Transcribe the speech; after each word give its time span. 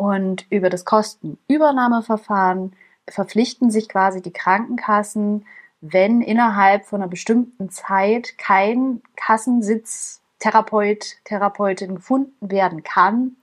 Und 0.00 0.46
über 0.48 0.70
das 0.70 0.86
Kostenübernahmeverfahren 0.86 2.74
verpflichten 3.06 3.70
sich 3.70 3.86
quasi 3.86 4.22
die 4.22 4.32
Krankenkassen, 4.32 5.44
wenn 5.82 6.22
innerhalb 6.22 6.86
von 6.86 7.02
einer 7.02 7.10
bestimmten 7.10 7.68
Zeit 7.68 8.38
kein 8.38 9.02
Kassensitz 9.14 10.22
Therapeut, 10.38 11.16
Therapeutin 11.24 11.96
gefunden 11.96 12.50
werden 12.50 12.82
kann, 12.82 13.36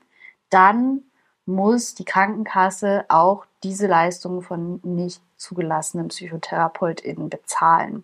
dann 0.49 1.03
muss 1.45 1.93
die 1.93 2.05
Krankenkasse 2.05 3.05
auch 3.07 3.45
diese 3.61 3.85
Leistungen 3.85 4.41
von 4.41 4.79
nicht 4.81 5.21
zugelassenen 5.35 6.07
PsychotherapeutInnen 6.07 7.29
bezahlen. 7.29 8.03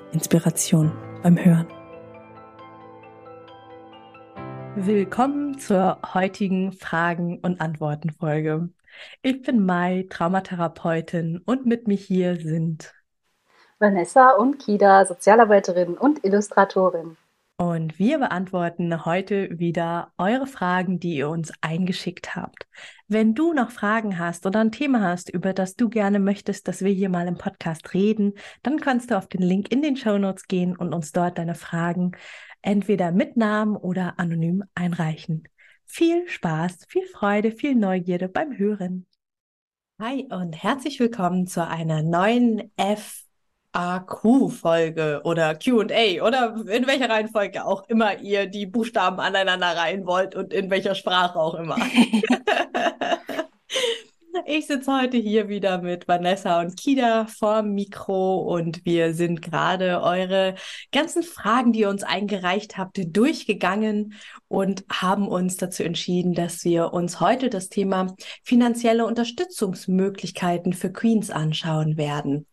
Inspiration 0.13 0.91
beim 1.23 1.37
Hören. 1.37 1.67
Willkommen 4.75 5.57
zur 5.57 5.99
heutigen 6.13 6.73
Fragen- 6.73 7.39
und 7.39 7.61
Antworten-Folge. 7.61 8.69
Ich 9.21 9.41
bin 9.41 9.65
Mai, 9.65 10.07
Traumatherapeutin 10.09 11.41
und 11.45 11.65
mit 11.65 11.87
mir 11.87 11.95
hier 11.95 12.35
sind 12.35 12.93
Vanessa 13.79 14.31
und 14.31 14.59
Kida, 14.59 15.05
Sozialarbeiterin 15.05 15.97
und 15.97 16.25
Illustratorin. 16.25 17.15
Und 17.61 17.99
wir 17.99 18.17
beantworten 18.17 19.05
heute 19.05 19.59
wieder 19.59 20.13
eure 20.17 20.47
Fragen, 20.47 20.99
die 20.99 21.17
ihr 21.17 21.29
uns 21.29 21.53
eingeschickt 21.61 22.35
habt. 22.35 22.65
Wenn 23.07 23.35
du 23.35 23.53
noch 23.53 23.69
Fragen 23.69 24.17
hast 24.17 24.47
oder 24.47 24.61
ein 24.61 24.71
Thema 24.71 25.01
hast, 25.01 25.29
über 25.29 25.53
das 25.53 25.75
du 25.75 25.87
gerne 25.87 26.17
möchtest, 26.17 26.67
dass 26.67 26.81
wir 26.81 26.91
hier 26.91 27.09
mal 27.09 27.27
im 27.27 27.35
Podcast 27.35 27.93
reden, 27.93 28.33
dann 28.63 28.79
kannst 28.79 29.11
du 29.11 29.15
auf 29.15 29.27
den 29.27 29.43
Link 29.43 29.71
in 29.71 29.83
den 29.83 29.95
Show 29.95 30.17
Notes 30.17 30.47
gehen 30.47 30.75
und 30.75 30.91
uns 30.91 31.11
dort 31.11 31.37
deine 31.37 31.53
Fragen 31.53 32.13
entweder 32.63 33.11
mit 33.11 33.37
Namen 33.37 33.75
oder 33.75 34.17
anonym 34.17 34.63
einreichen. 34.73 35.47
Viel 35.85 36.27
Spaß, 36.27 36.87
viel 36.87 37.05
Freude, 37.05 37.51
viel 37.51 37.75
Neugierde 37.75 38.27
beim 38.27 38.57
Hören. 38.57 39.05
Hi 39.99 40.27
und 40.31 40.53
herzlich 40.53 40.99
willkommen 40.99 41.45
zu 41.45 41.67
einer 41.67 42.01
neuen 42.01 42.71
F 42.75 43.21
AQ-Folge 43.73 45.21
oder 45.23 45.55
QA 45.55 46.25
oder 46.25 46.55
in 46.67 46.87
welcher 46.87 47.09
Reihenfolge 47.09 47.65
auch 47.65 47.87
immer 47.87 48.19
ihr 48.19 48.47
die 48.47 48.65
Buchstaben 48.65 49.19
aneinander 49.19 49.75
reihen 49.75 50.05
wollt 50.05 50.35
und 50.35 50.53
in 50.53 50.69
welcher 50.69 50.95
Sprache 50.95 51.39
auch 51.39 51.55
immer. 51.55 51.77
Ich 54.45 54.67
sitze 54.67 55.01
heute 55.01 55.17
hier 55.17 55.49
wieder 55.49 55.81
mit 55.81 56.07
Vanessa 56.07 56.61
und 56.61 56.77
Kida 56.77 57.25
vorm 57.25 57.73
Mikro 57.73 58.37
und 58.37 58.85
wir 58.85 59.13
sind 59.13 59.41
gerade 59.41 60.01
eure 60.01 60.55
ganzen 60.93 61.21
Fragen, 61.21 61.73
die 61.73 61.81
ihr 61.81 61.89
uns 61.89 62.03
eingereicht 62.03 62.77
habt, 62.77 62.99
durchgegangen 63.05 64.13
und 64.47 64.85
haben 64.89 65.27
uns 65.27 65.57
dazu 65.57 65.83
entschieden, 65.83 66.33
dass 66.33 66.63
wir 66.63 66.93
uns 66.93 67.19
heute 67.19 67.49
das 67.49 67.69
Thema 67.69 68.15
finanzielle 68.43 69.05
Unterstützungsmöglichkeiten 69.05 70.73
für 70.73 70.91
Queens 70.91 71.29
anschauen 71.29 71.97
werden. 71.97 72.47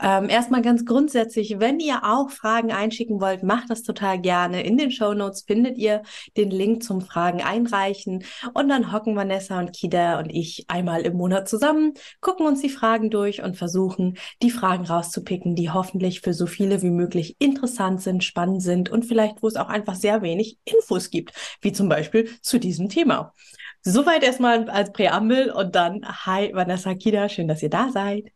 Ähm, 0.00 0.28
erstmal 0.28 0.62
ganz 0.62 0.84
grundsätzlich, 0.84 1.56
wenn 1.58 1.80
ihr 1.80 2.04
auch 2.04 2.30
Fragen 2.30 2.72
einschicken 2.72 3.20
wollt, 3.20 3.42
macht 3.42 3.70
das 3.70 3.82
total 3.82 4.20
gerne. 4.20 4.62
In 4.62 4.76
den 4.76 4.92
Show 4.92 5.14
Notes 5.14 5.42
findet 5.42 5.78
ihr 5.78 6.02
den 6.36 6.50
Link 6.50 6.82
zum 6.84 7.00
Fragen 7.00 7.42
einreichen 7.42 8.24
und 8.52 8.68
dann 8.68 8.92
hocken 8.92 9.16
Vanessa 9.16 9.58
und 9.58 9.72
Kida 9.72 10.20
und 10.20 10.30
ich 10.30 10.64
einmal 10.68 11.02
im 11.02 11.23
Monat 11.24 11.48
zusammen, 11.48 11.94
gucken 12.20 12.46
uns 12.46 12.60
die 12.60 12.68
Fragen 12.68 13.08
durch 13.08 13.42
und 13.42 13.56
versuchen, 13.56 14.18
die 14.42 14.50
Fragen 14.50 14.84
rauszupicken, 14.84 15.54
die 15.54 15.70
hoffentlich 15.70 16.20
für 16.20 16.34
so 16.34 16.44
viele 16.44 16.82
wie 16.82 16.90
möglich 16.90 17.36
interessant 17.38 18.02
sind, 18.02 18.22
spannend 18.22 18.62
sind 18.62 18.90
und 18.90 19.06
vielleicht, 19.06 19.42
wo 19.42 19.48
es 19.48 19.56
auch 19.56 19.70
einfach 19.70 19.94
sehr 19.94 20.20
wenig 20.20 20.58
Infos 20.66 21.08
gibt, 21.08 21.32
wie 21.62 21.72
zum 21.72 21.88
Beispiel 21.88 22.28
zu 22.42 22.58
diesem 22.58 22.90
Thema. 22.90 23.32
Soweit 23.80 24.22
erstmal 24.22 24.68
als 24.68 24.92
Präambel 24.92 25.50
und 25.50 25.74
dann, 25.74 26.02
hi 26.04 26.50
Vanessa 26.52 26.94
Kida, 26.94 27.30
schön, 27.30 27.48
dass 27.48 27.62
ihr 27.62 27.70
da 27.70 27.88
seid. 27.90 28.30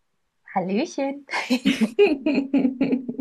Hallöchen. 0.54 1.26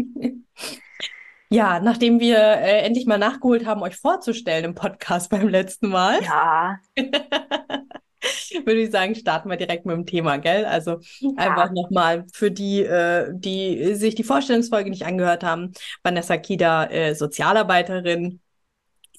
Ja, 1.50 1.80
nachdem 1.80 2.20
wir 2.20 2.40
äh, 2.40 2.82
endlich 2.82 3.06
mal 3.06 3.18
nachgeholt 3.18 3.66
haben, 3.66 3.82
euch 3.82 3.96
vorzustellen 3.96 4.66
im 4.66 4.76
Podcast 4.76 5.30
beim 5.30 5.48
letzten 5.48 5.88
Mal. 5.88 6.22
Ja. 6.22 6.80
würde 8.66 8.82
ich 8.82 8.92
sagen, 8.92 9.16
starten 9.16 9.50
wir 9.50 9.58
direkt 9.58 9.86
mit 9.86 9.96
dem 9.96 10.06
Thema, 10.06 10.38
gell? 10.38 10.66
Also 10.66 11.00
ja. 11.20 11.32
einfach 11.38 11.72
nochmal 11.72 12.26
für 12.34 12.52
die, 12.52 12.82
äh, 12.82 13.32
die 13.34 13.96
sich 13.96 14.16
die 14.16 14.24
Vorstellungsfolge 14.24 14.90
nicht 14.90 15.06
angehört 15.06 15.44
haben. 15.44 15.74
Vanessa 16.04 16.38
Kida, 16.38 16.86
äh, 16.86 17.16
Sozialarbeiterin, 17.16 18.40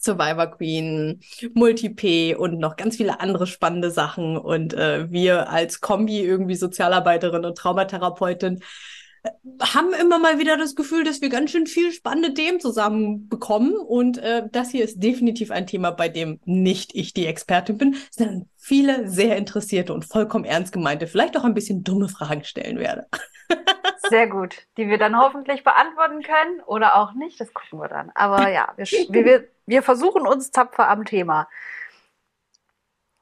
Survivor 0.01 0.47
Queen, 0.47 1.21
Multi-P 1.55 2.35
und 2.37 2.59
noch 2.59 2.77
ganz 2.77 2.97
viele 2.97 3.21
andere 3.21 3.47
spannende 3.47 3.91
Sachen. 3.91 4.37
Und 4.37 4.75
äh, 4.75 5.11
wir 5.11 5.51
als 5.51 5.81
Kombi 5.81 6.21
irgendwie 6.21 6.55
Sozialarbeiterin 6.55 7.45
und 7.45 7.59
Traumatherapeutin 7.59 8.61
haben 9.61 9.93
immer 9.93 10.19
mal 10.19 10.39
wieder 10.39 10.57
das 10.57 10.75
Gefühl, 10.75 11.05
dass 11.05 11.21
wir 11.21 11.29
ganz 11.29 11.51
schön 11.51 11.67
viel 11.67 11.93
spannende 11.93 12.35
Themen 12.35 12.61
zusammen 12.61 13.29
bekommen. 13.29 13.75
Und 13.75 14.19
äh, 14.19 14.49
das 14.51 14.71
hier 14.71 14.85
ist 14.85 15.03
definitiv 15.03 15.51
ein 15.51 15.67
Thema, 15.67 15.91
bei 15.91 16.09
dem 16.09 16.41
nicht 16.45 16.95
ich 16.95 17.15
die 17.15 17.27
Expertin 17.27 17.79
bin, 17.79 17.97
sondern 18.11 18.49
viele 18.57 19.09
sehr 19.09 19.37
interessierte 19.37 19.93
und 19.95 20.05
vollkommen 20.05 20.45
ernst 20.45 20.73
gemeinte, 20.73 21.07
vielleicht 21.07 21.37
auch 21.37 21.45
ein 21.45 21.55
bisschen 21.55 21.85
dumme 21.85 22.09
Fragen 22.09 22.45
stellen 22.45 22.79
werde. 22.79 23.07
Sehr 24.11 24.27
gut, 24.27 24.67
die 24.79 24.89
wir 24.89 24.97
dann 24.97 25.19
hoffentlich 25.19 25.65
beantworten 25.65 26.23
können 26.23 26.61
oder 26.67 26.97
auch 26.97 27.13
nicht, 27.13 27.39
das 27.41 27.53
gucken 27.53 27.79
wir 27.79 27.89
dann. 27.89 28.11
Aber 28.15 28.49
ja, 28.49 28.73
wir, 28.77 28.87
wir, 28.87 29.49
wir 29.67 29.83
versuchen 29.83 30.27
uns 30.27 30.51
tapfer 30.51 30.89
am 30.89 31.05
Thema. 31.05 31.47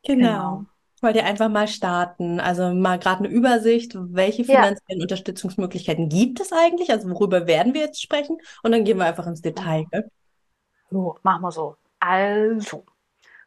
Genau. 0.04 0.28
genau 0.28 0.66
wollt 1.02 1.16
ihr 1.16 1.24
einfach 1.24 1.48
mal 1.48 1.68
starten? 1.68 2.40
Also 2.40 2.72
mal 2.72 2.98
gerade 2.98 3.24
eine 3.24 3.28
Übersicht, 3.28 3.92
welche 3.96 4.44
finanziellen 4.44 5.00
ja. 5.00 5.02
Unterstützungsmöglichkeiten 5.02 6.08
gibt 6.08 6.40
es 6.40 6.52
eigentlich? 6.52 6.90
Also 6.90 7.10
worüber 7.10 7.46
werden 7.46 7.74
wir 7.74 7.82
jetzt 7.82 8.02
sprechen? 8.02 8.38
Und 8.62 8.72
dann 8.72 8.84
gehen 8.84 8.98
wir 8.98 9.04
einfach 9.04 9.26
ins 9.26 9.42
Detail. 9.42 9.84
Gell? 9.90 10.10
So, 10.90 11.16
machen 11.22 11.42
wir 11.42 11.52
so. 11.52 11.76
Also, 11.98 12.84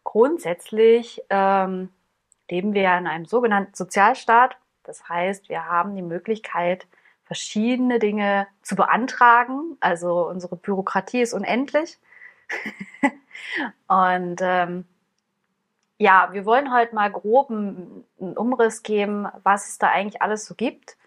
grundsätzlich 0.03 1.21
ähm, 1.29 1.89
leben 2.49 2.73
wir 2.73 2.81
ja 2.81 2.97
in 2.97 3.07
einem 3.07 3.25
sogenannten 3.25 3.73
Sozialstaat. 3.73 4.57
Das 4.83 5.07
heißt, 5.07 5.49
wir 5.49 5.65
haben 5.65 5.95
die 5.95 6.01
Möglichkeit, 6.01 6.87
verschiedene 7.23 7.99
Dinge 7.99 8.47
zu 8.63 8.75
beantragen. 8.75 9.77
Also 9.79 10.27
unsere 10.27 10.55
Bürokratie 10.55 11.21
ist 11.21 11.33
unendlich. 11.33 11.99
Und 13.87 14.39
ähm, 14.41 14.85
ja, 15.99 16.29
wir 16.31 16.45
wollen 16.45 16.73
heute 16.73 16.95
mal 16.95 17.11
grob 17.11 17.51
einen 17.51 18.05
Umriss 18.17 18.83
geben, 18.83 19.27
was 19.43 19.67
es 19.67 19.77
da 19.79 19.89
eigentlich 19.89 20.21
alles 20.21 20.45
so 20.45 20.55
gibt, 20.55 20.97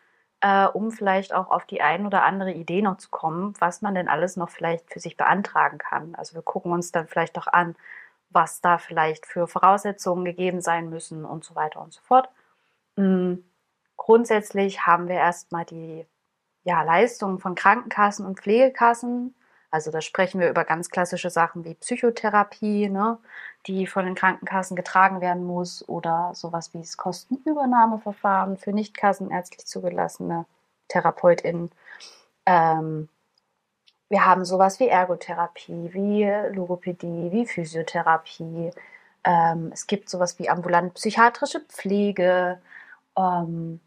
äh, 0.43 0.67
um 0.67 0.91
vielleicht 0.93 1.33
auch 1.35 1.51
auf 1.51 1.65
die 1.65 1.81
ein 1.81 2.07
oder 2.07 2.25
andere 2.25 2.53
Idee 2.53 2.83
noch 2.83 2.99
zu 2.99 3.09
kommen, 3.11 3.55
was 3.59 3.81
man 3.81 3.95
denn 3.95 4.09
alles 4.09 4.37
noch 4.37 4.51
vielleicht 4.51 4.93
für 4.93 5.01
sich 5.01 5.17
beantragen 5.17 5.79
kann. 5.79 6.15
Also 6.15 6.35
wir 6.35 6.43
gucken 6.43 6.73
uns 6.73 6.93
dann 6.93 7.09
vielleicht 7.09 7.39
auch 7.39 7.47
an, 7.47 7.75
was 8.29 8.61
da 8.61 8.77
vielleicht 8.79 9.27
für 9.27 9.47
Voraussetzungen 9.47 10.27
gegeben 10.27 10.61
sein 10.61 10.91
müssen 10.91 11.25
und 11.25 11.43
so 11.43 11.55
weiter 11.55 11.81
und 11.81 11.95
so 11.95 12.01
fort. 12.03 12.29
Mhm. 12.97 13.45
Grundsätzlich 13.97 14.87
haben 14.87 15.09
wir 15.09 15.17
erstmal 15.17 15.65
die 15.65 16.07
ja, 16.65 16.83
Leistungen 16.83 17.39
von 17.39 17.55
Krankenkassen 17.55 18.27
und 18.27 18.41
Pflegekassen 18.41 19.35
also 19.73 19.91
da 19.91 20.03
sprechen 20.03 20.39
wir 20.39 20.51
über 20.51 20.65
ganz 20.65 20.91
klassische 20.91 21.31
Sachen 21.31 21.65
wie 21.65 21.75
Psychotherapie, 21.75 22.91
ne, 22.91 23.19
die 23.67 23.87
von 23.87 24.05
den 24.05 24.15
Krankenkassen 24.15 24.77
getragen 24.77 25.23
werden 25.23 25.45
muss 25.45 25.89
oder 25.89 26.33
sowas 26.35 26.75
wie 26.75 26.81
das 26.81 26.99
Kostenübernahmeverfahren 26.99 28.59
für 28.59 28.73
nicht 28.73 28.95
kassenärztlich 28.95 29.67
zugelassene 29.67 30.45
TherapeutInnen. 30.89 31.71
Ähm, 32.45 33.09
wir 34.11 34.27
haben 34.27 34.45
sowas 34.45 34.79
wie 34.79 34.89
Ergotherapie, 34.89 35.95
wie 35.95 36.25
Logopädie, 36.55 37.33
wie 37.33 37.47
Physiotherapie. 37.47 38.73
Ähm, 39.25 39.71
es 39.73 39.87
gibt 39.87 40.11
sowas 40.11 40.39
wie 40.39 40.51
ambulant 40.51 40.93
psychiatrische 40.95 41.61
Pflege. 41.61 42.61
Ähm, 43.17 43.81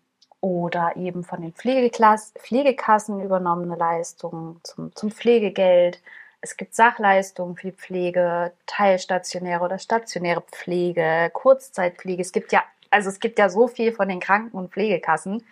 oder 0.45 0.95
eben 0.95 1.23
von 1.23 1.41
den 1.41 1.53
Pflegekassen 1.53 3.19
übernommene 3.19 3.75
Leistungen 3.75 4.59
zum, 4.61 4.95
zum 4.95 5.09
Pflegegeld. 5.09 6.03
es 6.39 6.55
gibt 6.55 6.75
Sachleistungen 6.75 7.55
für 7.55 7.71
die 7.71 7.75
Pflege, 7.75 8.51
teilstationäre 8.67 9.63
oder 9.63 9.79
stationäre 9.79 10.41
Pflege, 10.41 11.31
Kurzzeitpflege. 11.33 12.21
Es 12.21 12.31
gibt 12.31 12.51
ja, 12.51 12.63
also 12.91 13.09
es 13.09 13.19
gibt 13.19 13.39
ja 13.39 13.49
so 13.49 13.67
viel 13.67 13.91
von 13.91 14.07
den 14.07 14.19
Kranken- 14.19 14.55
und 14.55 14.71
Pflegekassen, 14.71 15.43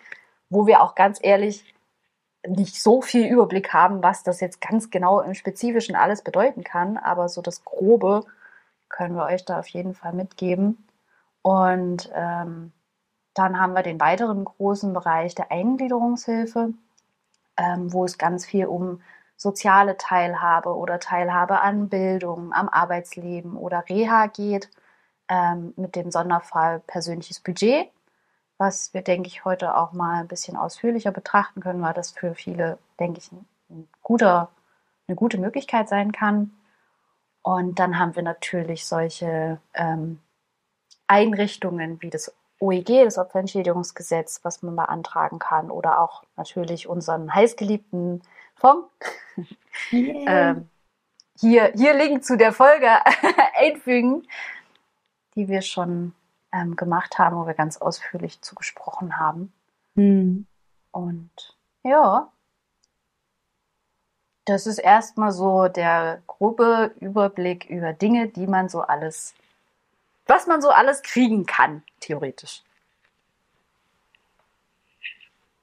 wo 0.48 0.68
wir 0.68 0.80
auch 0.80 0.94
ganz 0.94 1.18
ehrlich 1.20 1.74
nicht 2.46 2.80
so 2.80 3.02
viel 3.02 3.26
Überblick 3.26 3.72
haben, 3.72 4.00
was 4.00 4.22
das 4.22 4.38
jetzt 4.38 4.60
ganz 4.60 4.90
genau 4.90 5.20
im 5.20 5.34
Spezifischen 5.34 5.96
alles 5.96 6.22
bedeuten 6.22 6.62
kann. 6.62 6.98
Aber 6.98 7.28
so 7.28 7.42
das 7.42 7.64
Grobe 7.64 8.24
können 8.88 9.16
wir 9.16 9.24
euch 9.24 9.44
da 9.44 9.58
auf 9.58 9.66
jeden 9.66 9.94
Fall 9.94 10.12
mitgeben. 10.12 10.86
Und 11.42 12.12
ähm, 12.14 12.70
dann 13.34 13.58
haben 13.60 13.74
wir 13.74 13.82
den 13.82 14.00
weiteren 14.00 14.44
großen 14.44 14.92
Bereich 14.92 15.34
der 15.34 15.50
Eingliederungshilfe, 15.50 16.72
ähm, 17.56 17.92
wo 17.92 18.04
es 18.04 18.18
ganz 18.18 18.46
viel 18.46 18.66
um 18.66 19.02
soziale 19.36 19.96
Teilhabe 19.96 20.74
oder 20.76 21.00
Teilhabe 21.00 21.60
an 21.60 21.88
Bildung, 21.88 22.52
am 22.52 22.68
Arbeitsleben 22.68 23.56
oder 23.56 23.84
Reha 23.88 24.28
geht, 24.28 24.70
ähm, 25.28 25.74
mit 25.76 25.96
dem 25.96 26.10
Sonderfall 26.10 26.80
persönliches 26.86 27.40
Budget, 27.40 27.90
was 28.58 28.94
wir, 28.94 29.02
denke 29.02 29.28
ich, 29.28 29.44
heute 29.44 29.76
auch 29.76 29.92
mal 29.92 30.20
ein 30.20 30.28
bisschen 30.28 30.56
ausführlicher 30.56 31.10
betrachten 31.10 31.60
können, 31.60 31.82
weil 31.82 31.94
das 31.94 32.12
für 32.12 32.34
viele, 32.34 32.78
denke 33.00 33.18
ich, 33.18 33.32
ein, 33.32 33.44
ein 33.70 33.88
guter, 34.02 34.50
eine 35.08 35.16
gute 35.16 35.38
Möglichkeit 35.38 35.88
sein 35.88 36.12
kann. 36.12 36.52
Und 37.42 37.78
dann 37.78 37.98
haben 37.98 38.14
wir 38.14 38.22
natürlich 38.22 38.86
solche 38.86 39.60
ähm, 39.74 40.20
Einrichtungen 41.06 42.00
wie 42.00 42.10
das 42.10 42.32
OEG, 42.60 43.04
das 43.04 43.18
Opferentschädigungsgesetz, 43.18 44.40
was 44.42 44.62
man 44.62 44.76
beantragen 44.76 45.38
kann, 45.38 45.70
oder 45.70 46.00
auch 46.00 46.22
natürlich 46.36 46.88
unseren 46.88 47.34
heißgeliebten 47.34 48.22
Fonds. 48.54 48.88
Yeah. 49.92 50.50
ähm, 50.52 50.68
hier, 51.38 51.72
hier 51.74 51.94
Link 51.94 52.24
zu 52.24 52.36
der 52.36 52.52
Folge 52.52 52.88
einfügen, 53.56 54.26
die 55.34 55.48
wir 55.48 55.62
schon 55.62 56.14
ähm, 56.52 56.76
gemacht 56.76 57.18
haben, 57.18 57.36
wo 57.36 57.46
wir 57.46 57.54
ganz 57.54 57.76
ausführlich 57.76 58.40
zugesprochen 58.40 59.18
haben. 59.18 59.52
Hm. 59.96 60.46
Und 60.92 61.56
ja, 61.82 62.30
das 64.44 64.66
ist 64.66 64.78
erstmal 64.78 65.32
so 65.32 65.68
der 65.68 66.22
grobe 66.26 66.94
Überblick 67.00 67.68
über 67.68 67.92
Dinge, 67.92 68.28
die 68.28 68.46
man 68.46 68.68
so 68.68 68.82
alles, 68.82 69.34
was 70.26 70.46
man 70.46 70.62
so 70.62 70.70
alles 70.70 71.02
kriegen 71.02 71.46
kann, 71.46 71.82
theoretisch. 72.00 72.62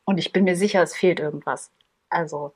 Und 0.05 0.17
ich 0.17 0.31
bin 0.31 0.43
mir 0.43 0.55
sicher, 0.55 0.81
es 0.83 0.95
fehlt 0.95 1.19
irgendwas. 1.19 1.71
Also. 2.09 2.53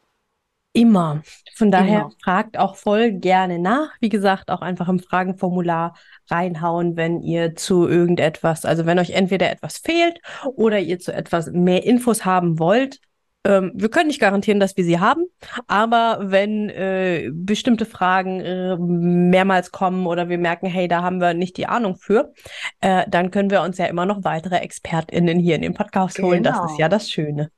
Immer. 0.73 1.21
Von 1.55 1.71
daher 1.71 2.01
immer. 2.01 2.11
fragt 2.21 2.57
auch 2.57 2.75
voll 2.75 3.13
gerne 3.13 3.59
nach. 3.59 3.93
Wie 4.01 4.09
gesagt, 4.09 4.51
auch 4.51 4.61
einfach 4.61 4.89
im 4.89 4.99
Fragenformular 4.99 5.95
reinhauen, 6.29 6.97
wenn 6.97 7.21
ihr 7.21 7.55
zu 7.55 7.87
irgendetwas, 7.87 8.65
also 8.65 8.85
wenn 8.85 8.99
euch 8.99 9.11
entweder 9.11 9.49
etwas 9.49 9.77
fehlt 9.77 10.19
oder 10.55 10.79
ihr 10.79 10.99
zu 10.99 11.13
etwas 11.13 11.49
mehr 11.51 11.85
Infos 11.85 12.25
haben 12.25 12.59
wollt, 12.59 12.99
ähm, 13.45 13.71
wir 13.75 13.89
können 13.89 14.07
nicht 14.07 14.19
garantieren, 14.19 14.59
dass 14.59 14.75
wir 14.75 14.83
sie 14.83 14.99
haben, 14.99 15.25
aber 15.67 16.17
wenn 16.19 16.69
äh, 16.69 17.29
bestimmte 17.31 17.85
Fragen 17.85 18.39
äh, 18.41 18.75
mehrmals 18.75 19.71
kommen 19.71 20.07
oder 20.07 20.29
wir 20.29 20.39
merken, 20.39 20.65
hey, 20.65 20.87
da 20.87 21.03
haben 21.03 21.21
wir 21.21 21.35
nicht 21.35 21.55
die 21.57 21.67
Ahnung 21.67 21.95
für, 21.95 22.33
äh, 22.81 23.05
dann 23.07 23.29
können 23.29 23.51
wir 23.51 23.61
uns 23.61 23.77
ja 23.77 23.85
immer 23.85 24.07
noch 24.07 24.23
weitere 24.23 24.57
ExpertInnen 24.57 25.37
hier 25.37 25.55
in 25.55 25.61
den 25.61 25.75
Podcast 25.75 26.17
holen. 26.19 26.41
Genau. 26.41 26.63
Das 26.63 26.71
ist 26.71 26.79
ja 26.79 26.89
das 26.89 27.09
Schöne. 27.09 27.51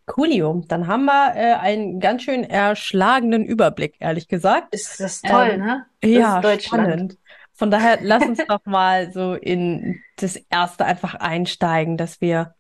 Coolio, 0.06 0.64
dann 0.68 0.88
haben 0.88 1.06
wir 1.06 1.36
äh, 1.36 1.54
einen 1.54 2.00
ganz 2.00 2.24
schön 2.24 2.44
erschlagenen 2.44 3.46
Überblick, 3.46 3.96
ehrlich 4.00 4.28
gesagt. 4.28 4.74
Ist 4.74 5.00
das 5.00 5.22
toll, 5.22 5.52
ähm, 5.54 5.62
ne? 5.62 5.86
Das 6.02 6.12
ja, 6.12 6.60
spannend. 6.60 7.18
Von 7.54 7.70
daher 7.70 8.00
lass 8.02 8.26
uns 8.26 8.40
doch 8.48 8.66
mal 8.66 9.14
so 9.14 9.36
in 9.36 10.02
das 10.18 10.36
erste 10.50 10.84
einfach 10.84 11.14
einsteigen, 11.14 11.96
dass 11.96 12.20
wir, 12.20 12.56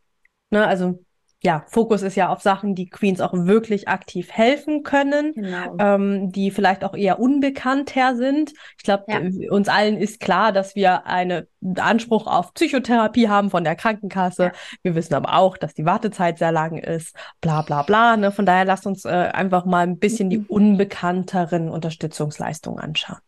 ne, 0.51 0.65
also 0.65 1.03
ja, 1.45 1.65
Fokus 1.67 2.03
ist 2.03 2.15
ja 2.15 2.29
auf 2.29 2.41
Sachen, 2.41 2.73
die 2.73 2.89
Queens 2.89 3.19
auch 3.19 3.33
wirklich 3.33 3.89
aktiv 3.89 4.31
helfen 4.31 4.83
können, 4.83 5.33
genau. 5.33 5.75
ähm, 5.77 6.31
die 6.31 6.51
vielleicht 6.51 6.85
auch 6.85 6.93
eher 6.93 7.19
unbekannter 7.19 8.15
sind. 8.15 8.53
Ich 8.77 8.83
glaube, 8.83 9.03
ja. 9.09 9.19
Uns 9.51 9.67
allen 9.67 9.97
ist 9.97 10.21
klar, 10.21 10.53
dass 10.53 10.75
wir 10.75 11.05
einen 11.05 11.45
Anspruch 11.75 12.27
auf 12.27 12.53
Psychotherapie 12.53 13.27
haben 13.27 13.49
von 13.49 13.65
der 13.65 13.75
Krankenkasse. 13.75 14.43
Ja. 14.43 14.51
Wir 14.83 14.95
wissen 14.95 15.15
aber 15.15 15.35
auch, 15.35 15.57
dass 15.57 15.73
die 15.73 15.85
Wartezeit 15.85 16.37
sehr 16.37 16.53
lang 16.53 16.77
ist, 16.77 17.13
bla 17.41 17.61
bla 17.61 17.83
bla. 17.83 18.15
Ne? 18.15 18.31
Von 18.31 18.45
daher 18.45 18.63
lasst 18.63 18.87
uns 18.87 19.03
äh, 19.03 19.09
einfach 19.09 19.65
mal 19.65 19.85
ein 19.85 19.99
bisschen 19.99 20.29
die 20.29 20.39
mhm. 20.39 20.45
unbekannteren 20.47 21.69
Unterstützungsleistungen 21.69 22.79
anschauen. 22.79 23.19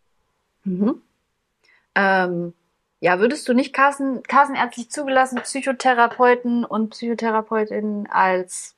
Mhm. 0.64 1.02
Ähm 1.96 2.54
ja, 3.06 3.20
würdest 3.20 3.48
du 3.48 3.54
nicht 3.54 3.72
Kassen, 3.72 4.24
kassenärztlich 4.24 4.90
zugelassen 4.90 5.40
Psychotherapeuten 5.44 6.66
und 6.66 6.90
Psychotherapeutinnen 6.90 8.08
als 8.10 8.76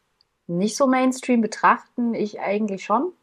nicht 0.48 0.76
so 0.76 0.86
Mainstream 0.86 1.40
betrachten? 1.40 2.14
Ich 2.14 2.42
eigentlich 2.42 2.84
schon. 2.84 3.14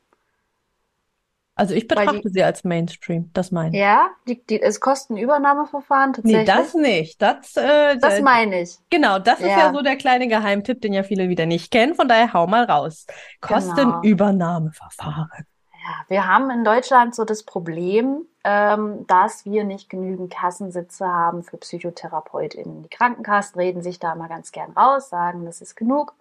Also 1.56 1.75
ich 1.75 1.89
betrachte 1.89 2.23
die, 2.23 2.31
sie 2.31 2.43
als 2.43 2.65
Mainstream, 2.65 3.29
das 3.35 3.53
meine 3.53 3.77
ich. 3.77 3.83
Ja, 3.83 4.12
die, 4.27 4.43
die, 4.47 4.62
es 4.62 4.81
kosten 4.81 5.19
Übernahmeverfahren 5.19 6.15
tatsächlich. 6.15 6.41
Nee, 6.41 6.47
das 6.47 6.73
nicht. 6.73 7.21
Das, 7.21 7.55
äh, 7.55 7.99
das 7.99 8.23
meine 8.23 8.62
ich. 8.62 8.79
Genau, 8.89 9.19
das 9.19 9.41
ja. 9.41 9.49
ist 9.49 9.57
ja 9.59 9.75
so 9.75 9.83
der 9.83 9.97
kleine 9.97 10.27
Geheimtipp, 10.27 10.81
den 10.81 10.95
ja 10.95 11.03
viele 11.03 11.29
wieder 11.29 11.45
nicht 11.45 11.71
kennen. 11.71 11.95
Von 11.95 12.09
daher 12.09 12.33
hau 12.33 12.47
mal 12.47 12.65
raus. 12.65 13.07
Kostenübernahmeverfahren. 13.43 15.45
Ja, 15.85 16.05
wir 16.09 16.27
haben 16.27 16.51
in 16.51 16.65
Deutschland 16.65 17.15
so 17.15 17.27
das 17.27 17.43
Problem, 17.43 18.27
ähm, 18.43 19.07
dass 19.07 19.45
wir 19.45 19.65
nicht 19.65 19.91
genügend 19.91 20.33
Kassensitze 20.33 21.07
haben 21.07 21.43
für 21.43 21.59
PsychotherapeutInnen. 21.59 22.85
Die 22.85 22.89
Krankenkassen 22.89 23.61
reden 23.61 23.83
sich 23.83 23.99
da 23.99 24.15
mal 24.15 24.29
ganz 24.29 24.51
gern 24.51 24.73
raus, 24.73 25.11
sagen, 25.11 25.45
das 25.45 25.61
ist 25.61 25.77
genug. 25.77 26.15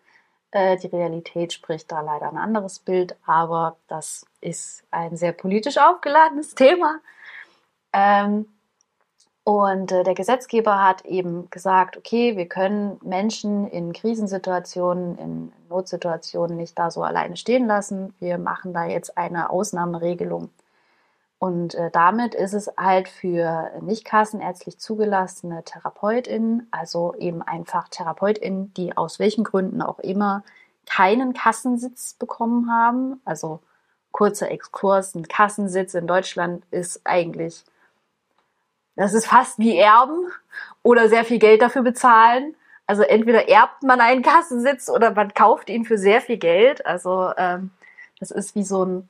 Äh, 0.51 0.75
die 0.77 0.87
Realität 0.87 1.53
spricht 1.53 1.93
da 1.93 2.01
leider 2.01 2.27
ein 2.27 2.37
anderes 2.37 2.79
Bild, 2.79 3.15
aber 3.25 3.77
das 3.87 4.25
ist 4.41 4.83
ein 4.91 5.15
sehr 5.15 5.31
politisch 5.31 5.77
aufgeladenes 5.77 6.55
Thema. 6.55 6.99
Ähm, 7.93 8.47
und 9.43 9.91
äh, 9.91 10.03
der 10.03 10.13
Gesetzgeber 10.13 10.81
hat 10.81 11.03
eben 11.05 11.49
gesagt, 11.49 11.97
okay, 11.97 12.37
wir 12.37 12.47
können 12.47 12.97
Menschen 13.03 13.67
in 13.67 13.91
Krisensituationen, 13.91 15.17
in 15.17 15.51
Notsituationen 15.69 16.55
nicht 16.55 16.79
da 16.79 16.89
so 16.91 17.03
alleine 17.03 17.35
stehen 17.35 17.67
lassen. 17.67 18.13
Wir 18.19 18.37
machen 18.37 18.73
da 18.73 18.85
jetzt 18.85 19.17
eine 19.17 19.49
Ausnahmeregelung. 19.49 20.49
Und 21.39 21.75
äh, 21.75 21.91
damit 21.91 22.35
ist 22.35 22.53
es 22.53 22.71
halt 22.77 23.09
für 23.09 23.69
nicht 23.81 24.05
kassenärztlich 24.05 24.79
zugelassene 24.79 25.63
TherapeutInnen, 25.65 26.67
also 26.71 27.13
eben 27.15 27.41
einfach 27.41 27.89
TherapeutInnen, 27.89 28.73
die 28.75 28.95
aus 28.95 29.19
welchen 29.19 29.43
Gründen 29.43 29.81
auch 29.81 29.99
immer 29.99 30.43
keinen 30.85 31.33
Kassensitz 31.33 32.13
bekommen 32.13 32.71
haben. 32.71 33.19
Also 33.25 33.59
kurzer 34.13 34.51
Exkurs, 34.51 35.15
ein 35.15 35.27
Kassensitz 35.27 35.95
in 35.95 36.07
Deutschland 36.07 36.63
ist 36.71 37.01
eigentlich 37.03 37.65
das 38.95 39.13
ist 39.13 39.27
fast 39.27 39.59
wie 39.59 39.77
Erben 39.77 40.31
oder 40.83 41.09
sehr 41.09 41.25
viel 41.25 41.39
Geld 41.39 41.61
dafür 41.61 41.81
bezahlen. 41.81 42.55
Also 42.85 43.03
entweder 43.03 43.47
erbt 43.49 43.83
man 43.83 44.01
einen 44.01 44.21
Kassensitz 44.21 44.89
oder 44.89 45.11
man 45.11 45.33
kauft 45.33 45.69
ihn 45.69 45.85
für 45.85 45.97
sehr 45.97 46.21
viel 46.21 46.37
Geld. 46.37 46.85
Also 46.85 47.31
ähm, 47.37 47.71
das 48.19 48.31
ist 48.31 48.55
wie 48.55 48.63
so 48.63 48.85
ein 48.85 49.09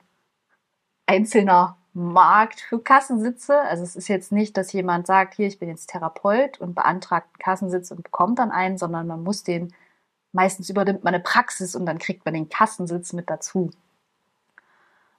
einzelner 1.05 1.77
Markt 1.93 2.61
für 2.61 2.79
Kassensitze. 2.79 3.59
Also 3.59 3.83
es 3.83 3.95
ist 3.95 4.07
jetzt 4.07 4.31
nicht, 4.31 4.57
dass 4.57 4.73
jemand 4.73 5.07
sagt, 5.07 5.35
hier, 5.35 5.47
ich 5.47 5.59
bin 5.59 5.69
jetzt 5.69 5.89
Therapeut 5.89 6.59
und 6.59 6.75
beantragt 6.75 7.27
einen 7.27 7.39
Kassensitz 7.39 7.91
und 7.91 8.03
bekommt 8.03 8.39
dann 8.39 8.51
einen, 8.51 8.77
sondern 8.77 9.07
man 9.07 9.23
muss 9.23 9.43
den, 9.43 9.73
meistens 10.31 10.69
übernimmt 10.69 11.03
man 11.03 11.13
eine 11.13 11.23
Praxis 11.23 11.75
und 11.75 11.85
dann 11.85 11.99
kriegt 11.99 12.25
man 12.25 12.33
den 12.33 12.49
Kassensitz 12.49 13.13
mit 13.13 13.29
dazu. 13.29 13.71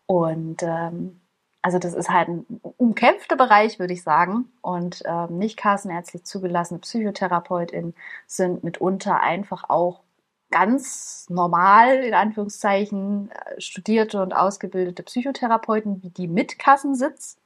Und 0.06 0.62
ähm, 0.62 1.20
also 1.64 1.78
das 1.78 1.94
ist 1.94 2.10
halt 2.10 2.28
ein 2.28 2.44
umkämpfter 2.76 3.36
Bereich, 3.36 3.78
würde 3.78 3.94
ich 3.94 4.02
sagen. 4.02 4.52
Und 4.60 5.02
ähm, 5.06 5.38
nicht 5.38 5.56
kassenärztlich 5.56 6.24
zugelassene 6.24 6.78
PsychotherapeutInnen 6.78 7.94
sind 8.26 8.64
mitunter 8.64 9.20
einfach 9.20 9.70
auch 9.70 10.02
ganz 10.50 11.24
normal, 11.30 12.04
in 12.04 12.12
Anführungszeichen, 12.12 13.30
äh, 13.30 13.58
studierte 13.62 14.20
und 14.20 14.36
ausgebildete 14.36 15.02
Psychotherapeuten, 15.04 16.02
wie 16.02 16.10
die 16.10 16.28
mit 16.28 16.58
Kassensitz. 16.58 17.38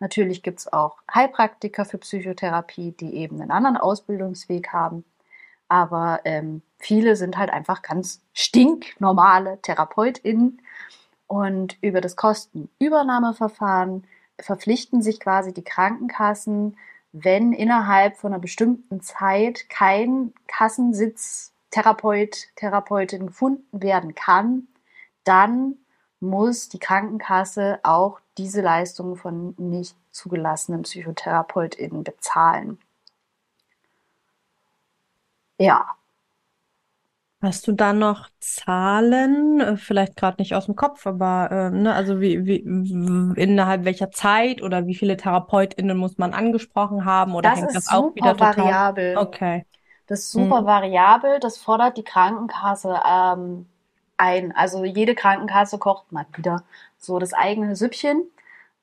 Natürlich 0.00 0.42
gibt 0.42 0.60
es 0.60 0.72
auch 0.72 0.96
Heilpraktiker 1.14 1.84
für 1.84 1.98
Psychotherapie, 1.98 2.92
die 2.92 3.16
eben 3.16 3.38
einen 3.38 3.50
anderen 3.50 3.76
Ausbildungsweg 3.76 4.72
haben. 4.72 5.04
Aber 5.68 6.20
ähm, 6.24 6.62
viele 6.78 7.16
sind 7.16 7.36
halt 7.36 7.50
einfach 7.50 7.82
ganz 7.82 8.22
stinknormale 8.32 9.60
TherapeutInnen 9.60 10.62
und 11.28 11.78
über 11.80 12.00
das 12.00 12.16
Kostenübernahmeverfahren 12.16 14.04
verpflichten 14.40 15.02
sich 15.02 15.20
quasi 15.20 15.54
die 15.54 15.62
Krankenkassen, 15.64 16.76
wenn 17.12 17.52
innerhalb 17.52 18.16
von 18.16 18.32
einer 18.32 18.40
bestimmten 18.40 19.00
Zeit 19.00 19.68
kein 19.68 20.32
Kassensitz 20.46 21.52
Therapeut, 21.70 22.48
Therapeutin 22.56 23.28
gefunden 23.28 23.82
werden 23.82 24.14
kann, 24.14 24.68
dann 25.24 25.76
muss 26.20 26.68
die 26.68 26.78
Krankenkasse 26.78 27.78
auch 27.82 28.20
diese 28.38 28.62
Leistungen 28.62 29.16
von 29.16 29.54
nicht 29.58 29.96
zugelassenen 30.10 30.82
PsychotherapeutInnen 30.82 32.04
bezahlen. 32.04 32.78
Ja. 35.58 35.97
Hast 37.40 37.68
du 37.68 37.72
da 37.72 37.92
noch 37.92 38.28
Zahlen? 38.40 39.60
Äh, 39.60 39.76
vielleicht 39.76 40.16
gerade 40.16 40.40
nicht 40.42 40.54
aus 40.54 40.66
dem 40.66 40.74
Kopf, 40.74 41.06
aber 41.06 41.50
äh, 41.52 41.70
ne, 41.70 41.94
also 41.94 42.20
wie, 42.20 42.44
wie 42.46 42.56
innerhalb 43.40 43.84
welcher 43.84 44.10
Zeit 44.10 44.60
oder 44.62 44.86
wie 44.88 44.94
viele 44.96 45.16
TherapeutInnen 45.16 45.96
muss 45.96 46.18
man 46.18 46.34
angesprochen 46.34 47.04
haben 47.04 47.34
oder 47.36 47.50
das 47.50 47.54
hängt 47.54 47.74
ist 47.74 47.76
das 47.76 47.88
auch 47.88 48.14
wieder 48.16 48.36
super 48.36 48.36
total? 48.36 48.80
variabel. 48.80 49.14
Okay. 49.14 49.64
Das 50.06 50.20
ist 50.20 50.32
super 50.32 50.64
Mhm. 50.64 50.66
variabel. 50.66 51.40
Das 51.40 51.58
fordert 51.58 51.96
die 51.98 52.04
Krankenkasse 52.04 53.00
ähm, 53.06 53.68
ein. 54.16 54.52
Also 54.56 54.84
jede 54.84 55.14
Krankenkasse 55.14 55.78
kocht 55.78 56.12
mal 56.12 56.26
wieder 56.36 56.64
so 56.98 57.18
das 57.18 57.32
eigene 57.34 57.76
Süppchen. 57.76 58.24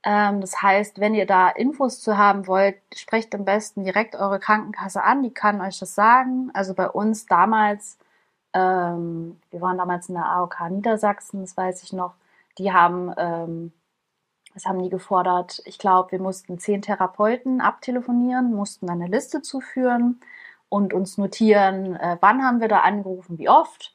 Ähm, 0.04 0.42
das 0.42 0.62
heißt, 0.62 1.00
wenn 1.00 1.16
ihr 1.16 1.28
da 1.28 1.50
Infos 1.50 2.02
zu 2.02 2.18
haben 2.18 2.48
wollt, 2.48 2.78
sprecht 2.96 3.36
am 3.36 3.46
besten 3.46 3.84
direkt 3.86 4.16
eure 4.16 4.40
Krankenkasse 4.40 5.04
an. 5.04 5.24
Die 5.24 5.34
kann 5.34 5.62
euch 5.62 5.80
das 5.80 5.96
sagen. 5.96 6.52
Also 6.54 6.74
bei 6.76 6.90
uns 6.90 7.26
damals, 7.28 7.98
ähm, 8.56 9.38
wir 9.52 9.62
waren 9.62 9.78
damals 9.78 10.08
in 10.08 10.16
der 10.16 10.26
AOK 10.26 10.70
Niedersachsen, 10.70 11.42
das 11.42 11.58
weiß 11.58 11.84
ich 11.84 11.94
noch. 11.94 12.16
Die 12.58 12.72
haben, 12.72 13.14
ähm, 13.18 13.74
was 14.54 14.66
haben 14.66 14.82
die 14.82 14.90
gefordert? 14.90 15.62
Ich 15.66 15.78
glaube, 15.78 16.14
wir 16.14 16.22
mussten 16.22 16.58
zehn 16.58 16.82
Therapeuten 16.82 17.60
abtelefonieren, 17.60 18.54
mussten 18.54 18.90
eine 18.90 19.08
Liste 19.08 19.42
zuführen 19.42 20.22
und 20.70 20.94
uns 20.94 21.18
notieren, 21.18 21.96
äh, 21.98 22.18
wann 22.22 22.44
haben 22.44 22.62
wir 22.62 22.70
da 22.70 22.80
angerufen, 22.80 23.38
wie 23.38 23.50
oft. 23.50 23.94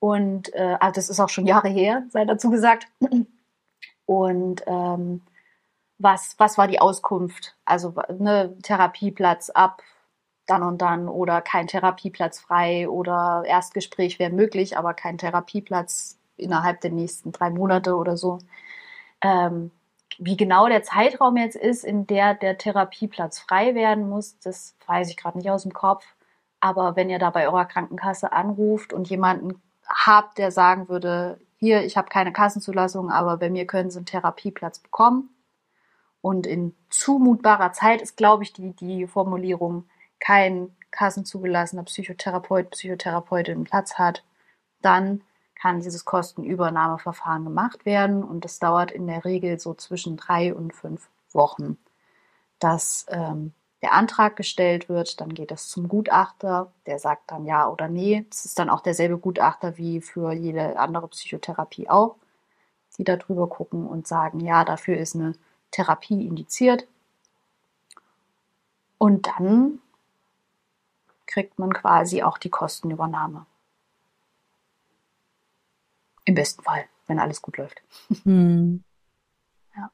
Und 0.00 0.54
äh, 0.54 0.78
also 0.80 0.94
das 0.94 1.10
ist 1.10 1.20
auch 1.20 1.28
schon 1.28 1.46
Jahre 1.46 1.68
her, 1.68 2.04
sei 2.08 2.24
dazu 2.24 2.50
gesagt. 2.50 2.86
Und 4.06 4.62
ähm, 4.66 5.20
was, 5.98 6.34
was 6.38 6.56
war 6.56 6.66
die 6.66 6.80
Auskunft? 6.80 7.56
Also 7.66 7.94
ne, 8.18 8.56
Therapieplatz 8.62 9.50
ab 9.50 9.82
dann 10.48 10.62
und 10.62 10.78
dann 10.82 11.08
oder 11.08 11.40
kein 11.42 11.66
Therapieplatz 11.66 12.40
frei 12.40 12.88
oder 12.88 13.42
Erstgespräch 13.46 14.18
wäre 14.18 14.32
möglich, 14.32 14.76
aber 14.76 14.94
kein 14.94 15.18
Therapieplatz 15.18 16.18
innerhalb 16.36 16.80
der 16.80 16.90
nächsten 16.90 17.32
drei 17.32 17.50
Monate 17.50 17.96
oder 17.96 18.16
so. 18.16 18.38
Ähm, 19.20 19.70
wie 20.18 20.36
genau 20.36 20.68
der 20.68 20.82
Zeitraum 20.82 21.36
jetzt 21.36 21.56
ist, 21.56 21.84
in 21.84 22.06
der 22.06 22.34
der 22.34 22.58
Therapieplatz 22.58 23.38
frei 23.38 23.74
werden 23.74 24.08
muss, 24.08 24.38
das 24.40 24.74
weiß 24.86 25.10
ich 25.10 25.16
gerade 25.16 25.38
nicht 25.38 25.50
aus 25.50 25.62
dem 25.62 25.72
Kopf. 25.72 26.04
Aber 26.60 26.96
wenn 26.96 27.10
ihr 27.10 27.18
da 27.18 27.30
bei 27.30 27.46
eurer 27.46 27.66
Krankenkasse 27.66 28.32
anruft 28.32 28.92
und 28.92 29.08
jemanden 29.08 29.62
habt, 29.88 30.38
der 30.38 30.50
sagen 30.50 30.88
würde, 30.88 31.38
hier, 31.58 31.84
ich 31.84 31.96
habe 31.96 32.08
keine 32.08 32.32
Kassenzulassung, 32.32 33.10
aber 33.10 33.36
bei 33.36 33.50
mir 33.50 33.66
können 33.66 33.90
Sie 33.90 33.98
einen 33.98 34.06
Therapieplatz 34.06 34.80
bekommen. 34.80 35.30
Und 36.20 36.46
in 36.46 36.74
zumutbarer 36.90 37.72
Zeit 37.72 38.02
ist, 38.02 38.16
glaube 38.16 38.42
ich, 38.42 38.52
die, 38.52 38.72
die 38.72 39.06
Formulierung, 39.06 39.84
kein 40.20 40.74
kassenzugelassener 40.90 41.84
Psychotherapeut, 41.84 42.70
Psychotherapeutin 42.70 43.64
Platz 43.64 43.94
hat, 43.94 44.24
dann 44.82 45.22
kann 45.54 45.80
dieses 45.80 46.04
Kostenübernahmeverfahren 46.04 47.44
gemacht 47.44 47.84
werden 47.84 48.22
und 48.22 48.44
das 48.44 48.58
dauert 48.58 48.90
in 48.90 49.06
der 49.06 49.24
Regel 49.24 49.58
so 49.58 49.74
zwischen 49.74 50.16
drei 50.16 50.54
und 50.54 50.74
fünf 50.74 51.08
Wochen, 51.32 51.78
dass 52.58 53.06
ähm, 53.08 53.52
der 53.82 53.92
Antrag 53.92 54.36
gestellt 54.36 54.88
wird, 54.88 55.20
dann 55.20 55.34
geht 55.34 55.52
es 55.52 55.68
zum 55.68 55.88
Gutachter, 55.88 56.72
der 56.86 56.98
sagt 56.98 57.30
dann 57.30 57.46
ja 57.46 57.68
oder 57.68 57.88
nee. 57.88 58.26
Das 58.28 58.44
ist 58.44 58.58
dann 58.58 58.70
auch 58.70 58.80
derselbe 58.80 59.18
Gutachter 59.18 59.78
wie 59.78 60.00
für 60.00 60.32
jede 60.32 60.78
andere 60.78 61.08
Psychotherapie 61.08 61.88
auch, 61.88 62.16
die 62.96 63.04
da 63.04 63.16
drüber 63.16 63.48
gucken 63.48 63.86
und 63.86 64.08
sagen, 64.08 64.40
ja, 64.40 64.64
dafür 64.64 64.96
ist 64.96 65.14
eine 65.14 65.34
Therapie 65.70 66.26
indiziert. 66.26 66.86
Und 68.98 69.28
dann 69.28 69.80
kriegt 71.28 71.58
man 71.58 71.72
quasi 71.72 72.22
auch 72.22 72.38
die 72.38 72.50
Kostenübernahme. 72.50 73.46
Im 76.24 76.34
besten 76.34 76.62
Fall, 76.62 76.84
wenn 77.06 77.20
alles 77.20 77.40
gut 77.40 77.56
läuft. 77.58 77.80
Hm. 78.24 78.82
Ja. 79.76 79.90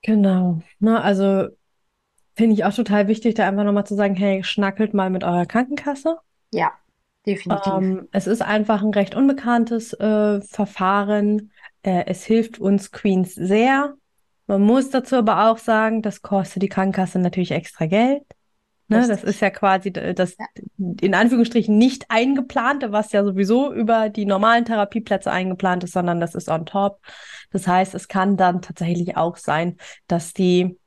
Genau. 0.00 0.62
Na, 0.78 1.02
also 1.02 1.48
finde 2.34 2.54
ich 2.54 2.64
auch 2.64 2.72
total 2.72 3.06
wichtig, 3.06 3.34
da 3.34 3.46
einfach 3.46 3.64
nochmal 3.64 3.84
zu 3.84 3.96
sagen, 3.96 4.14
hey, 4.14 4.42
schnackelt 4.44 4.94
mal 4.94 5.10
mit 5.10 5.24
eurer 5.24 5.44
Krankenkasse. 5.44 6.16
Ja, 6.54 6.72
definitiv. 7.26 7.66
Ähm, 7.70 8.08
es 8.12 8.26
ist 8.26 8.40
einfach 8.40 8.82
ein 8.82 8.94
recht 8.94 9.14
unbekanntes 9.14 9.92
äh, 9.92 10.40
Verfahren. 10.40 11.50
Äh, 11.82 12.04
es 12.06 12.24
hilft 12.24 12.58
uns 12.60 12.92
Queens 12.92 13.34
sehr. 13.34 13.94
Man 14.46 14.62
muss 14.62 14.88
dazu 14.88 15.16
aber 15.16 15.50
auch 15.50 15.58
sagen, 15.58 16.00
das 16.00 16.22
kostet 16.22 16.62
die 16.62 16.70
Krankenkasse 16.70 17.18
natürlich 17.18 17.50
extra 17.50 17.84
Geld. 17.84 18.24
Ne, 18.90 19.06
das 19.06 19.22
ist 19.22 19.40
ja 19.40 19.50
quasi 19.50 19.92
d- 19.92 20.14
das 20.14 20.36
Ja. 20.38 20.46
in 20.78 21.14
Anführungsstrichen 21.14 21.76
nicht 21.76 22.06
eingeplante, 22.10 22.90
was 22.90 23.12
ja 23.12 23.22
sowieso 23.22 23.72
über 23.72 24.08
die 24.08 24.24
normalen 24.24 24.64
Therapieplätze 24.64 25.30
eingeplant 25.30 25.84
ist, 25.84 25.92
sondern 25.92 26.20
das 26.20 26.34
ist 26.34 26.48
on 26.48 26.64
top. 26.64 27.00
Das 27.50 27.66
heißt, 27.66 27.94
es 27.94 28.08
kann 28.08 28.36
dann 28.38 28.62
tatsächlich 28.62 29.16
auch 29.16 29.36
sein, 29.36 29.76
dass 30.06 30.32
die 30.32 30.78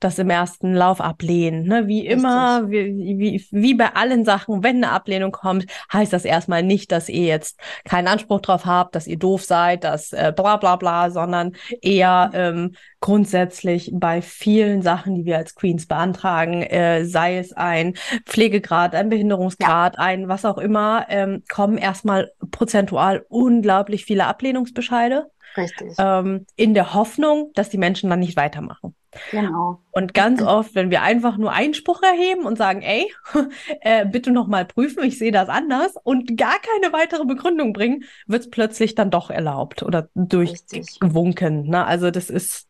das 0.00 0.18
im 0.18 0.30
ersten 0.30 0.74
Lauf 0.74 1.00
ablehnen. 1.00 1.66
Ne? 1.66 1.86
Wie 1.86 2.06
immer, 2.06 2.68
wie, 2.70 3.18
wie, 3.18 3.46
wie 3.50 3.74
bei 3.74 3.94
allen 3.94 4.24
Sachen, 4.24 4.62
wenn 4.62 4.76
eine 4.76 4.90
Ablehnung 4.90 5.30
kommt, 5.30 5.66
heißt 5.92 6.12
das 6.12 6.24
erstmal 6.24 6.62
nicht, 6.62 6.90
dass 6.90 7.08
ihr 7.08 7.26
jetzt 7.26 7.60
keinen 7.84 8.08
Anspruch 8.08 8.40
drauf 8.40 8.64
habt, 8.64 8.94
dass 8.94 9.06
ihr 9.06 9.18
doof 9.18 9.44
seid, 9.44 9.84
dass 9.84 10.12
äh, 10.12 10.32
bla 10.34 10.56
bla 10.56 10.76
bla, 10.76 11.10
sondern 11.10 11.52
eher 11.82 12.30
ähm, 12.32 12.74
grundsätzlich 13.00 13.90
bei 13.94 14.22
vielen 14.22 14.82
Sachen, 14.82 15.14
die 15.14 15.24
wir 15.24 15.36
als 15.36 15.54
Queens 15.54 15.86
beantragen, 15.86 16.62
äh, 16.62 17.04
sei 17.04 17.38
es 17.38 17.52
ein 17.52 17.94
Pflegegrad, 18.26 18.94
ein 18.94 19.10
Behinderungsgrad, 19.10 19.98
ein 19.98 20.28
was 20.28 20.44
auch 20.44 20.58
immer, 20.58 21.06
ähm, 21.08 21.42
kommen 21.52 21.78
erstmal 21.78 22.32
prozentual 22.50 23.24
unglaublich 23.28 24.04
viele 24.04 24.26
Ablehnungsbescheide, 24.26 25.30
Richtig. 25.56 25.94
ähm, 25.98 26.46
in 26.56 26.74
der 26.74 26.94
Hoffnung, 26.94 27.50
dass 27.54 27.68
die 27.70 27.78
Menschen 27.78 28.10
dann 28.10 28.20
nicht 28.20 28.36
weitermachen. 28.36 28.94
Genau. 29.30 29.80
Und 29.90 30.14
ganz 30.14 30.40
oft, 30.42 30.74
wenn 30.74 30.90
wir 30.90 31.02
einfach 31.02 31.36
nur 31.36 31.52
Einspruch 31.52 32.02
erheben 32.02 32.46
und 32.46 32.56
sagen, 32.56 32.82
ey, 32.82 33.12
äh, 33.80 34.06
bitte 34.06 34.30
noch 34.30 34.46
mal 34.46 34.64
prüfen, 34.64 35.02
ich 35.02 35.18
sehe 35.18 35.32
das 35.32 35.48
anders 35.48 35.94
und 36.02 36.36
gar 36.36 36.56
keine 36.60 36.92
weitere 36.92 37.24
Begründung 37.24 37.72
bringen, 37.72 38.04
wird 38.26 38.42
es 38.42 38.50
plötzlich 38.50 38.94
dann 38.94 39.10
doch 39.10 39.30
erlaubt 39.30 39.82
oder 39.82 40.08
durchgewunken. 40.14 41.68
Ne? 41.68 41.84
Also 41.84 42.10
das 42.10 42.30
ist 42.30 42.68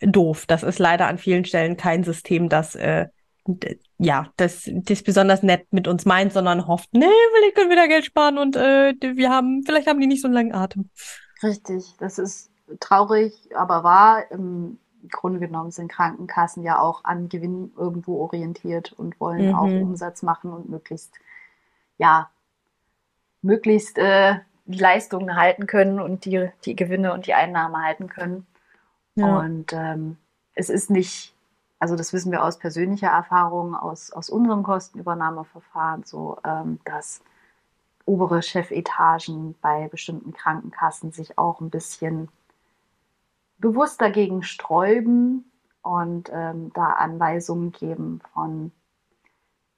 doof. 0.00 0.46
Das 0.46 0.62
ist 0.62 0.78
leider 0.78 1.06
an 1.06 1.18
vielen 1.18 1.44
Stellen 1.44 1.76
kein 1.76 2.02
System, 2.02 2.48
das 2.48 2.74
äh, 2.74 3.06
ja, 3.98 4.28
das, 4.36 4.70
das 4.72 5.02
besonders 5.02 5.42
nett 5.42 5.66
mit 5.72 5.88
uns 5.88 6.04
meint, 6.04 6.32
sondern 6.32 6.66
hofft, 6.66 6.88
nee, 6.92 7.06
vielleicht 7.34 7.56
können 7.56 7.70
wir 7.70 7.76
da 7.76 7.86
Geld 7.86 8.04
sparen 8.04 8.38
und 8.38 8.56
äh, 8.56 8.94
wir 9.00 9.30
haben, 9.30 9.62
vielleicht 9.64 9.88
haben 9.88 10.00
die 10.00 10.06
nicht 10.06 10.22
so 10.22 10.28
einen 10.28 10.34
langen 10.34 10.54
Atem. 10.54 10.90
Richtig. 11.42 11.84
Das 11.98 12.18
ist 12.18 12.50
traurig, 12.78 13.32
aber 13.54 13.82
wahr. 13.82 14.30
Im 14.30 14.78
Grunde 15.10 15.40
genommen 15.40 15.70
sind 15.70 15.90
Krankenkassen 15.90 16.62
ja 16.62 16.78
auch 16.80 17.04
an 17.04 17.28
Gewinn 17.28 17.72
irgendwo 17.76 18.20
orientiert 18.22 18.92
und 18.92 19.18
wollen 19.20 19.54
auch 19.54 19.66
Mhm. 19.66 19.82
Umsatz 19.82 20.22
machen 20.22 20.52
und 20.52 20.68
möglichst, 20.68 21.14
ja, 21.98 22.30
möglichst 23.42 23.98
äh, 23.98 24.36
die 24.64 24.78
Leistungen 24.78 25.36
halten 25.36 25.66
können 25.66 26.00
und 26.00 26.24
die, 26.24 26.50
die 26.64 26.76
Gewinne 26.76 27.12
und 27.12 27.26
die 27.26 27.34
Einnahmen 27.34 27.76
halten 27.84 28.08
können. 28.08 28.46
Ja. 29.14 29.38
Und 29.38 29.72
ähm, 29.72 30.16
es 30.54 30.70
ist 30.70 30.90
nicht, 30.90 31.34
also 31.78 31.96
das 31.96 32.12
wissen 32.12 32.32
wir 32.32 32.44
aus 32.44 32.58
persönlicher 32.58 33.08
Erfahrung, 33.08 33.74
aus, 33.74 34.12
aus 34.12 34.30
unserem 34.30 34.62
Kostenübernahmeverfahren, 34.62 36.04
so, 36.04 36.38
ähm, 36.44 36.78
dass 36.84 37.22
obere 38.04 38.42
Chefetagen 38.42 39.54
bei 39.60 39.88
bestimmten 39.88 40.32
Krankenkassen 40.32 41.12
sich 41.12 41.38
auch 41.38 41.60
ein 41.60 41.70
bisschen 41.70 42.28
bewusst 43.62 44.02
dagegen 44.02 44.42
sträuben 44.42 45.50
und 45.80 46.30
ähm, 46.30 46.70
da 46.74 46.90
Anweisungen 46.90 47.72
geben 47.72 48.20
von, 48.34 48.72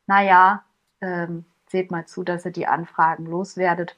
naja, 0.07 0.65
ähm, 1.01 1.45
seht 1.69 1.93
mal 1.93 2.07
zu, 2.07 2.25
dass 2.25 2.45
ihr 2.45 2.51
die 2.51 2.67
Anfragen 2.67 3.27
loswerdet. 3.27 3.97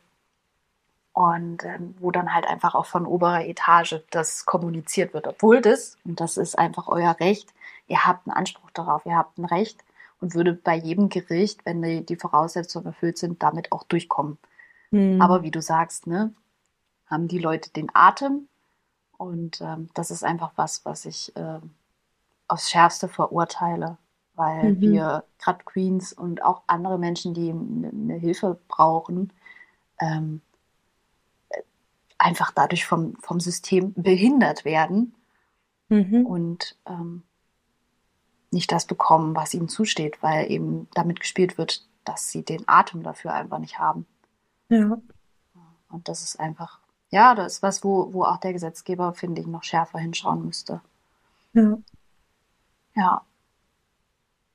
Und 1.13 1.65
ähm, 1.65 1.95
wo 1.99 2.11
dann 2.11 2.35
halt 2.35 2.47
einfach 2.47 2.75
auch 2.75 2.85
von 2.85 3.07
oberer 3.07 3.47
Etage 3.47 4.03
das 4.11 4.45
kommuniziert 4.45 5.15
wird, 5.15 5.27
obwohl 5.27 5.63
das, 5.63 5.97
und 6.05 6.21
das 6.21 6.37
ist 6.37 6.59
einfach 6.59 6.89
euer 6.89 7.19
Recht, 7.21 7.55
ihr 7.87 8.05
habt 8.05 8.27
einen 8.27 8.37
Anspruch 8.37 8.71
darauf, 8.73 9.07
ihr 9.07 9.17
habt 9.17 9.39
ein 9.39 9.47
Recht 9.47 9.83
und 10.21 10.35
würde 10.35 10.53
bei 10.53 10.75
jedem 10.75 11.09
Gericht, 11.09 11.65
wenn 11.65 11.81
die, 11.81 12.05
die 12.05 12.17
Voraussetzungen 12.17 12.87
erfüllt 12.87 13.17
sind, 13.17 13.43
damit 13.43 13.73
auch 13.73 13.85
durchkommen. 13.85 14.37
Hm. 14.91 15.23
Aber 15.23 15.43
wie 15.43 15.51
du 15.51 15.63
sagst, 15.63 16.07
ne, 16.07 16.35
haben 17.07 17.29
die 17.29 17.39
Leute 17.39 17.71
den 17.71 17.89
Atem 17.95 18.47
und 19.19 19.61
ähm, 19.61 19.89
das 19.95 20.11
ist 20.11 20.25
einfach 20.25 20.53
was, 20.57 20.85
was 20.85 21.05
ich 21.07 21.33
ähm, 21.37 21.75
aufs 22.49 22.71
Schärfste 22.71 23.09
verurteile, 23.09 23.99
weil 24.35 24.77
Mhm. 24.77 24.81
wir 24.81 25.25
gerade 25.39 25.65
Queens 25.65 26.13
und 26.13 26.43
auch 26.45 26.63
andere 26.67 26.99
Menschen, 26.99 27.35
die 27.35 27.51
eine 27.51 27.89
eine 27.91 28.15
Hilfe 28.17 28.59
brauchen, 28.69 29.33
ähm, 30.01 30.43
einfach 32.19 32.51
dadurch 32.51 32.87
vom, 32.87 33.15
vom 33.21 33.41
System 33.41 33.93
behindert 33.95 34.65
werden 34.65 35.15
Mhm. 35.89 36.27
und 36.27 36.77
ähm, 36.87 37.23
nicht 38.51 38.73
das 38.73 38.87
bekommen, 38.87 39.35
was 39.37 39.55
ihnen 39.55 39.69
zusteht, 39.69 40.23
weil 40.23 40.51
eben 40.51 40.89
damit 40.95 41.21
gespielt 41.21 41.59
wird, 41.59 41.87
dass 42.05 42.29
sie 42.31 42.45
den 42.45 42.65
Atem 42.69 43.03
dafür 43.03 43.33
einfach 43.35 43.59
nicht 43.59 43.79
haben. 43.79 44.07
Ja. 44.69 45.01
Und 45.89 46.09
das 46.09 46.23
ist 46.23 46.39
einfach, 46.41 46.81
ja, 47.11 47.35
das 47.35 47.55
ist 47.55 47.63
was, 47.63 47.83
wo, 47.85 48.13
wo 48.13 48.25
auch 48.25 48.39
der 48.39 48.53
Gesetzgeber, 48.53 49.13
finde 49.15 49.41
ich, 49.41 49.47
noch 49.49 49.65
schärfer 49.65 49.99
hinschauen 49.99 50.45
müsste. 50.47 50.81
Ja. 51.55 51.79
Ja, 52.95 53.27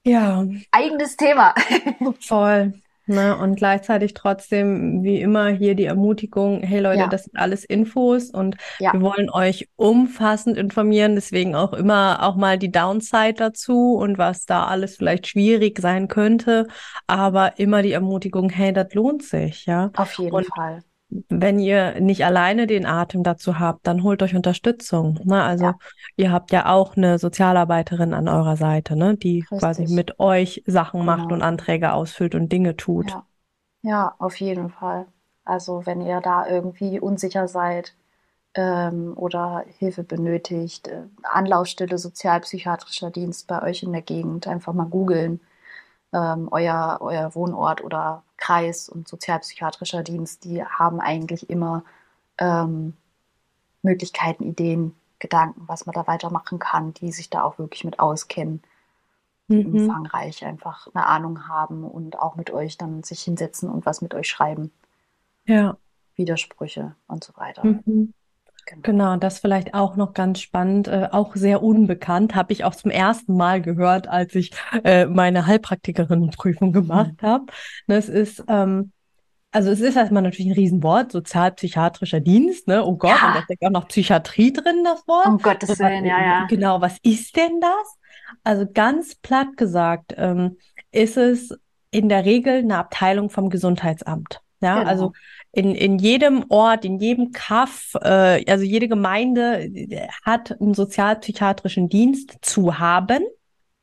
Ja, 0.03 0.45
eigenes 0.71 1.15
Thema. 1.17 1.53
voll. 2.19 2.73
Ne? 3.07 3.35
Und 3.37 3.55
gleichzeitig 3.55 4.13
trotzdem, 4.13 5.03
wie 5.03 5.19
immer, 5.21 5.49
hier 5.49 5.75
die 5.75 5.85
Ermutigung, 5.85 6.61
hey 6.63 6.79
Leute, 6.79 7.07
Ja. 7.07 7.09
das 7.09 7.23
sind 7.25 7.35
alles 7.37 7.65
Infos 7.65 8.29
und 8.29 8.55
Ja. 8.79 8.91
wir 8.91 9.01
wollen 9.01 9.29
euch 9.31 9.67
umfassend 9.75 10.55
informieren, 10.57 11.15
deswegen 11.15 11.55
auch 11.55 11.73
immer 11.73 12.23
auch 12.23 12.35
mal 12.35 12.57
die 12.59 12.71
Downside 12.71 13.33
dazu 13.33 13.95
und 13.95 14.17
was 14.17 14.45
da 14.45 14.67
alles 14.67 14.95
vielleicht 14.97 15.27
schwierig 15.27 15.79
sein 15.79 16.07
könnte, 16.07 16.67
aber 17.07 17.57
immer 17.59 17.81
die 17.81 17.91
Ermutigung, 17.91 18.49
hey, 18.49 18.71
das 18.71 18.93
lohnt 18.93 19.23
sich, 19.23 19.65
ja. 19.65 19.91
Auf 19.95 20.11
jeden 20.15 20.41
Und 20.41 20.47
Fall. 20.55 20.83
Wenn 21.29 21.59
ihr 21.59 21.99
nicht 21.99 22.25
alleine 22.25 22.67
den 22.67 22.85
Atem 22.85 23.23
dazu 23.23 23.59
habt, 23.59 23.85
dann 23.87 24.03
holt 24.03 24.23
euch 24.23 24.35
Unterstützung. 24.35 25.19
Ne? 25.23 25.43
Also 25.43 25.65
Ja. 25.65 25.79
ihr 26.15 26.31
habt 26.31 26.51
ja 26.51 26.67
auch 26.71 26.95
eine 26.97 27.19
Sozialarbeiterin 27.19 28.13
an 28.13 28.27
eurer 28.29 28.55
Seite, 28.57 28.95
ne? 28.95 29.17
Die 29.17 29.41
quasi 29.57 29.83
Richtig. 29.83 29.95
mit 29.95 30.19
euch 30.19 30.63
Sachen 30.67 31.03
macht 31.05 31.23
Genau. 31.23 31.35
und 31.35 31.41
Anträge 31.41 31.93
ausfüllt 31.93 32.35
und 32.35 32.49
Dinge 32.51 32.77
tut. 32.77 33.11
Ja. 33.11 33.25
ja, 33.83 34.15
auf 34.19 34.39
jeden 34.39 34.69
Fall. 34.69 35.07
Also 35.45 35.85
wenn 35.85 36.01
ihr 36.01 36.21
da 36.21 36.47
irgendwie 36.47 36.99
unsicher 36.99 37.47
seid 37.47 37.95
ähm, 38.55 39.13
oder 39.17 39.65
Hilfe 39.79 40.03
benötigt, 40.03 40.87
äh, 40.89 41.03
Anlaufstelle 41.23 41.97
sozialpsychiatrischer 41.97 43.11
Dienst 43.11 43.47
bei 43.47 43.61
euch 43.63 43.83
in 43.83 43.91
der 43.93 44.01
Gegend, 44.01 44.47
einfach 44.47 44.73
mal 44.73 44.85
googeln. 44.87 45.41
Ähm, 46.13 46.49
euer, 46.51 46.97
euer 47.01 47.35
Wohnort 47.35 47.83
oder 47.83 48.23
Kreis 48.37 48.89
und 48.89 49.07
sozialpsychiatrischer 49.07 50.03
Dienst, 50.03 50.43
die 50.43 50.63
haben 50.63 50.99
eigentlich 50.99 51.49
immer 51.49 51.83
ähm, 52.37 52.95
Möglichkeiten, 53.83 54.43
Ideen, 54.43 54.95
Gedanken, 55.19 55.63
was 55.67 55.85
man 55.85 55.93
da 55.93 56.07
weitermachen 56.07 56.59
kann, 56.59 56.93
die 56.95 57.11
sich 57.11 57.29
da 57.29 57.43
auch 57.43 57.59
wirklich 57.59 57.83
mit 57.83 57.99
auskennen 57.99 58.61
die 59.49 59.65
Mhm. 59.65 59.65
umfangreich 59.65 60.45
einfach 60.45 60.87
eine 60.93 61.05
Ahnung 61.07 61.47
haben 61.47 61.83
und 61.83 62.17
auch 62.17 62.35
mit 62.35 62.51
euch 62.51 62.77
dann 62.77 63.03
sich 63.03 63.21
hinsetzen 63.23 63.69
und 63.69 63.85
was 63.85 64.01
mit 64.01 64.13
euch 64.13 64.27
schreiben. 64.29 64.71
Ja. 65.45 65.77
Widersprüche 66.15 66.95
und 67.07 67.23
so 67.23 67.33
weiter. 67.35 67.63
Mhm. 67.63 68.13
Genau. 68.65 68.81
Genau, 68.83 69.15
das 69.17 69.39
vielleicht 69.39 69.73
auch 69.73 69.95
noch 69.95 70.13
ganz 70.13 70.39
spannend, 70.39 70.87
äh, 70.87 71.07
auch 71.11 71.35
sehr 71.35 71.61
unbekannt, 71.63 72.35
habe 72.35 72.53
ich 72.53 72.63
auch 72.63 72.75
zum 72.75 72.91
ersten 72.91 73.35
Mal 73.35 73.61
gehört, 73.61 74.07
als 74.07 74.35
ich 74.35 74.51
äh, 74.83 75.05
meine 75.05 75.45
Heilpraktikerinnenprüfung 75.47 76.71
gemacht 76.71 77.21
habe. 77.21 77.45
Ne, 77.87 77.95
Es 77.95 78.07
ist, 78.09 78.43
ähm, 78.47 78.91
also 79.51 79.69
es 79.71 79.81
ist 79.81 79.97
erstmal 79.97 80.23
natürlich 80.23 80.49
ein 80.49 80.55
Riesenwort, 80.55 81.11
sozialpsychiatrischer 81.11 82.21
Dienst, 82.21 82.67
ne? 82.67 82.85
Oh 82.85 82.95
Gott, 82.95 83.17
Ja. 83.21 83.27
und 83.27 83.35
da 83.35 83.41
steckt 83.43 83.65
auch 83.65 83.69
noch 83.71 83.87
Psychiatrie 83.89 84.53
drin, 84.53 84.83
das 84.85 85.05
Wort. 85.07 85.25
Um 85.27 85.37
Gottes 85.39 85.77
Willen, 85.79 86.05
ja, 86.05 86.21
ja. 86.21 86.45
genau, 86.47 86.79
was 86.79 86.97
ist 87.03 87.35
denn 87.35 87.59
das? 87.59 87.97
Also 88.43 88.65
ganz 88.71 89.15
platt 89.15 89.57
gesagt, 89.57 90.13
ähm, 90.17 90.57
ist 90.91 91.17
es 91.17 91.53
in 91.89 92.07
der 92.07 92.23
Regel 92.23 92.59
eine 92.59 92.77
Abteilung 92.77 93.29
vom 93.29 93.49
Gesundheitsamt. 93.49 94.39
Ja, 94.61 94.79
Genau. 94.79 94.89
also 94.89 95.11
in, 95.53 95.75
in 95.75 95.97
jedem 95.99 96.45
Ort, 96.49 96.85
in 96.85 96.99
jedem 96.99 97.31
Kaff, 97.31 97.93
äh, 98.01 98.43
also 98.49 98.63
jede 98.63 98.87
Gemeinde 98.87 99.63
äh, 99.65 100.07
hat 100.23 100.59
einen 100.61 100.73
sozialpsychiatrischen 100.73 101.89
Dienst 101.89 102.37
zu 102.41 102.79
haben. 102.79 103.23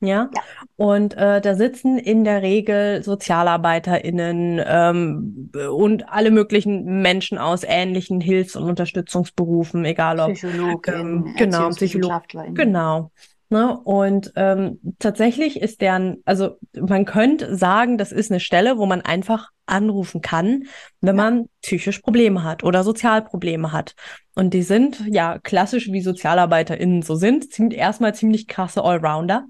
Ja, 0.01 0.29
Ja. 0.33 0.41
und 0.77 1.17
äh, 1.17 1.41
da 1.41 1.55
sitzen 1.55 1.97
in 1.97 2.23
der 2.23 2.41
Regel 2.41 3.03
SozialarbeiterInnen 3.03 4.61
ähm, 4.65 5.51
und 5.73 6.07
alle 6.09 6.31
möglichen 6.31 7.01
Menschen 7.01 7.37
aus 7.37 7.63
ähnlichen 7.65 8.21
Hilfs- 8.21 8.55
und 8.55 8.63
Unterstützungsberufen, 8.63 9.83
egal 9.83 10.21
ob 10.21 10.33
Psychologin, 10.35 10.93
ähm, 10.93 11.33
genau, 11.37 11.67
Psycholo- 11.67 11.67
Erziehungswissenschaftlerin. 11.67 12.55
Genau. 12.55 13.11
Ne? 13.51 13.77
Und 13.79 14.31
ähm, 14.35 14.79
tatsächlich 14.99 15.59
ist 15.59 15.81
deren, 15.81 16.21
also 16.25 16.59
man 16.79 17.05
könnte 17.05 17.55
sagen, 17.55 17.97
das 17.97 18.11
ist 18.11 18.29
eine 18.29 18.39
Stelle, 18.39 18.77
wo 18.77 18.85
man 18.85 19.01
einfach 19.01 19.49
anrufen 19.65 20.21
kann, 20.21 20.65
wenn 21.01 21.17
Ja. 21.17 21.23
man 21.23 21.49
psychisch 21.61 21.99
Probleme 21.99 22.43
hat 22.43 22.63
oder 22.63 22.83
Sozialprobleme 22.83 23.71
hat. 23.71 23.95
Und 24.35 24.53
die 24.53 24.61
sind 24.61 25.01
ja 25.07 25.39
klassisch 25.39 25.91
wie 25.91 26.01
SozialarbeiterInnen 26.01 27.01
so 27.01 27.15
sind, 27.15 27.51
ziemlich, 27.51 27.79
erstmal 27.79 28.13
ziemlich 28.13 28.47
krasse 28.47 28.83
Allrounder. 28.83 29.45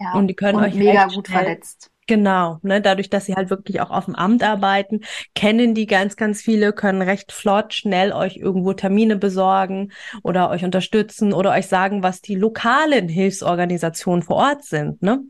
Ja. 0.00 0.14
Und 0.14 0.26
die 0.26 0.34
können 0.34 0.58
und 0.58 0.64
euch 0.64 0.74
mega 0.74 1.06
gut 1.06 1.28
verletzt. 1.28 1.90
Genau, 2.08 2.60
ne, 2.62 2.80
dadurch, 2.80 3.10
dass 3.10 3.26
sie 3.26 3.34
halt 3.34 3.50
wirklich 3.50 3.80
auch 3.80 3.90
auf 3.90 4.04
dem 4.04 4.14
Amt 4.14 4.44
arbeiten, 4.44 5.00
kennen 5.34 5.74
die 5.74 5.86
ganz, 5.86 6.14
ganz 6.16 6.40
viele, 6.40 6.72
können 6.72 7.02
recht 7.02 7.32
flott, 7.32 7.74
schnell 7.74 8.12
euch 8.12 8.36
irgendwo 8.36 8.74
Termine 8.74 9.16
besorgen 9.16 9.90
oder 10.22 10.48
euch 10.50 10.64
unterstützen 10.64 11.32
oder 11.32 11.50
euch 11.50 11.66
sagen, 11.66 12.04
was 12.04 12.20
die 12.22 12.36
lokalen 12.36 13.08
Hilfsorganisationen 13.08 14.22
vor 14.22 14.36
Ort 14.36 14.64
sind, 14.64 15.02
ne? 15.02 15.24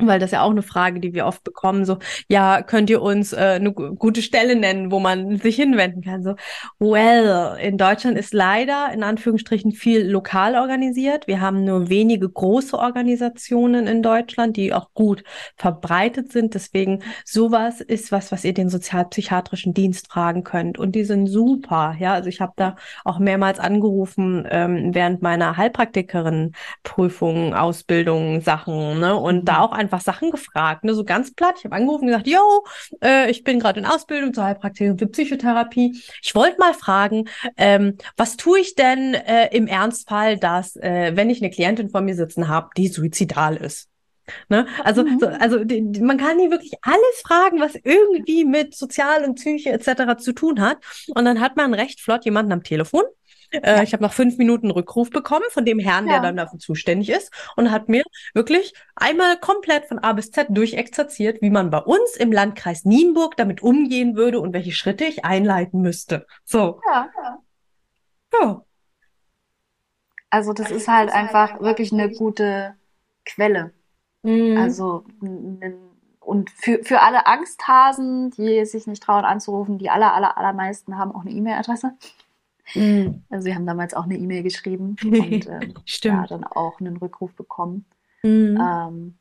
Weil 0.00 0.20
das 0.20 0.28
ist 0.28 0.32
ja 0.34 0.42
auch 0.42 0.50
eine 0.50 0.62
Frage, 0.62 1.00
die 1.00 1.12
wir 1.12 1.26
oft 1.26 1.42
bekommen, 1.42 1.84
so, 1.84 1.98
ja, 2.28 2.62
könnt 2.62 2.88
ihr 2.90 3.02
uns 3.02 3.32
äh, 3.32 3.36
eine 3.56 3.72
gu- 3.72 3.94
gute 3.96 4.22
Stelle 4.22 4.54
nennen, 4.54 4.92
wo 4.92 5.00
man 5.00 5.38
sich 5.38 5.56
hinwenden 5.56 6.02
kann? 6.02 6.22
So, 6.22 6.34
well, 6.78 7.56
in 7.60 7.78
Deutschland 7.78 8.16
ist 8.18 8.32
leider 8.32 8.92
in 8.92 9.02
Anführungsstrichen 9.02 9.72
viel 9.72 10.08
lokal 10.08 10.54
organisiert. 10.54 11.26
Wir 11.26 11.40
haben 11.40 11.64
nur 11.64 11.88
wenige 11.88 12.28
große 12.28 12.78
Organisationen 12.78 13.86
in 13.88 14.02
Deutschland, 14.02 14.56
die 14.56 14.72
auch 14.72 14.92
gut 14.94 15.24
verbreitet 15.56 16.30
sind. 16.30 16.54
Deswegen 16.54 17.02
sowas 17.24 17.80
ist 17.80 18.12
was, 18.12 18.30
was 18.30 18.44
ihr 18.44 18.54
den 18.54 18.68
sozialpsychiatrischen 18.68 19.74
Dienst 19.74 20.08
fragen 20.12 20.44
könnt. 20.44 20.78
Und 20.78 20.92
die 20.94 21.04
sind 21.04 21.26
super. 21.26 21.96
Ja, 21.98 22.12
also 22.14 22.28
ich 22.28 22.40
habe 22.40 22.52
da 22.56 22.76
auch 23.04 23.18
mehrmals 23.18 23.58
angerufen 23.58 24.46
ähm, 24.50 24.94
während 24.94 25.22
meiner 25.22 25.56
Heilpraktikerin-Prüfung, 25.56 27.54
Ausbildung, 27.54 28.40
Sachen, 28.40 29.00
ne? 29.00 29.16
Und 29.16 29.38
Mhm. 29.38 29.44
da 29.44 29.60
auch 29.60 29.72
einfach 29.72 29.87
Sachen 30.00 30.30
gefragt, 30.30 30.84
ne? 30.84 30.94
So 30.94 31.04
ganz 31.04 31.34
platt. 31.34 31.54
Ich 31.58 31.64
habe 31.64 31.74
angerufen 31.74 32.02
und 32.02 32.08
gesagt, 32.08 32.26
yo, 32.26 32.64
äh, 33.02 33.30
ich 33.30 33.44
bin 33.44 33.58
gerade 33.58 33.80
in 33.80 33.86
Ausbildung 33.86 34.34
zur 34.34 34.44
Heilpraktikerin 34.44 34.98
für 34.98 35.06
Psychotherapie. 35.06 36.00
Ich 36.22 36.34
wollte 36.34 36.58
mal 36.58 36.74
fragen, 36.74 37.28
ähm, 37.56 37.96
was 38.16 38.36
tue 38.36 38.60
ich 38.60 38.74
denn 38.74 39.14
äh, 39.14 39.48
im 39.56 39.66
Ernstfall, 39.66 40.36
dass, 40.38 40.76
äh, 40.76 41.12
wenn 41.14 41.30
ich 41.30 41.40
eine 41.40 41.50
Klientin 41.50 41.88
vor 41.88 42.00
mir 42.02 42.14
sitzen 42.14 42.48
habe, 42.48 42.68
die 42.76 42.88
suizidal 42.88 43.56
ist? 43.56 43.88
Ne? 44.50 44.66
Also, 44.84 45.04
Mhm. 45.04 45.18
so, 45.20 45.26
also 45.26 45.64
die, 45.64 45.82
die, 45.90 46.00
man 46.02 46.18
kann 46.18 46.38
hier 46.38 46.50
wirklich 46.50 46.72
alles 46.82 47.22
fragen, 47.26 47.60
was 47.60 47.74
irgendwie 47.76 48.44
mit 48.44 48.76
Sozial 48.76 49.24
und 49.24 49.36
Psyche 49.36 49.70
etc. 49.70 50.18
zu 50.18 50.32
tun 50.32 50.60
hat. 50.60 50.78
Und 51.14 51.24
dann 51.24 51.40
hat 51.40 51.56
man 51.56 51.72
recht 51.72 52.00
flott 52.00 52.24
jemanden 52.26 52.52
am 52.52 52.62
Telefon. 52.62 53.02
Äh, 53.50 53.76
Ja. 53.76 53.82
Ich 53.82 53.92
habe 53.92 54.02
nach 54.02 54.12
fünf 54.12 54.36
Minuten 54.38 54.70
Rückruf 54.70 55.10
bekommen 55.10 55.44
von 55.50 55.64
dem 55.64 55.78
Herrn, 55.78 56.06
der 56.06 56.16
Ja. 56.16 56.22
dann 56.22 56.36
dafür 56.36 56.58
zuständig 56.58 57.08
ist 57.10 57.32
und 57.56 57.70
hat 57.70 57.88
mir 57.88 58.02
wirklich 58.34 58.74
einmal 58.94 59.38
komplett 59.38 59.86
von 59.86 59.98
A 59.98 60.12
bis 60.12 60.30
Z 60.30 60.48
durchexerziert, 60.50 61.40
wie 61.42 61.50
man 61.50 61.70
bei 61.70 61.78
uns 61.78 62.16
im 62.16 62.32
Landkreis 62.32 62.84
Nienburg 62.84 63.36
damit 63.36 63.62
umgehen 63.62 64.16
würde 64.16 64.40
und 64.40 64.52
welche 64.52 64.72
Schritte 64.72 65.04
ich 65.04 65.24
einleiten 65.24 65.80
müsste. 65.80 66.26
So, 66.44 66.80
Ja. 66.92 67.08
ja. 68.40 68.62
Also 70.30 70.52
das 70.52 70.70
ist 70.70 70.88
halt 70.88 71.10
einfach 71.10 71.60
wirklich 71.60 71.92
eine 71.92 72.10
gute 72.10 72.74
Quelle. 73.24 73.72
Mhm. 74.22 74.58
Also 74.58 75.04
und 76.20 76.50
für, 76.50 76.84
für 76.84 77.00
alle 77.00 77.26
Angsthasen, 77.26 78.30
die 78.32 78.66
sich 78.66 78.86
nicht 78.86 79.02
trauen 79.02 79.24
anzurufen, 79.24 79.78
die 79.78 79.88
aller, 79.88 80.12
aller, 80.12 80.36
allermeisten 80.36 80.98
haben 80.98 81.12
auch 81.12 81.22
eine 81.22 81.30
E-Mail-Adresse. 81.30 81.92
Mhm. 82.74 83.22
Also 83.30 83.44
sie 83.44 83.54
haben 83.54 83.66
damals 83.66 83.94
auch 83.94 84.04
eine 84.04 84.16
E-Mail 84.16 84.42
geschrieben 84.42 84.96
und 85.04 85.46
ähm, 85.46 85.74
ja, 85.86 86.26
dann 86.26 86.44
auch 86.44 86.80
einen 86.80 86.96
Rückruf 86.96 87.34
bekommen. 87.34 87.84
Mhm. 88.22 88.58
Ähm, 88.60 89.18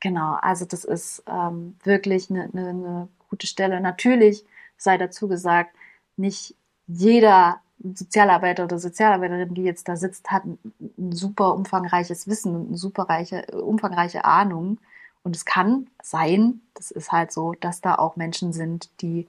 genau, 0.00 0.34
also 0.40 0.64
das 0.64 0.84
ist 0.84 1.22
ähm, 1.26 1.76
wirklich 1.84 2.30
eine, 2.30 2.44
eine, 2.44 2.68
eine 2.68 3.08
gute 3.28 3.46
Stelle. 3.46 3.80
Natürlich 3.80 4.44
sei 4.76 4.98
dazu 4.98 5.28
gesagt, 5.28 5.76
nicht 6.16 6.54
jeder 6.86 7.60
Sozialarbeiter 7.82 8.64
oder 8.64 8.78
Sozialarbeiterin, 8.78 9.54
die 9.54 9.62
jetzt 9.62 9.88
da 9.88 9.96
sitzt, 9.96 10.30
hat 10.30 10.44
ein, 10.44 10.58
ein 10.98 11.12
super 11.12 11.54
umfangreiches 11.54 12.28
Wissen 12.28 12.54
und 12.54 12.68
eine 12.68 12.76
super 12.76 13.04
reiche, 13.04 13.46
umfangreiche 13.52 14.24
Ahnung. 14.24 14.78
Und 15.22 15.36
es 15.36 15.44
kann 15.44 15.88
sein, 16.02 16.60
das 16.74 16.90
ist 16.90 17.12
halt 17.12 17.32
so, 17.32 17.54
dass 17.54 17.80
da 17.80 17.94
auch 17.94 18.16
Menschen 18.16 18.52
sind, 18.52 18.90
die 19.00 19.28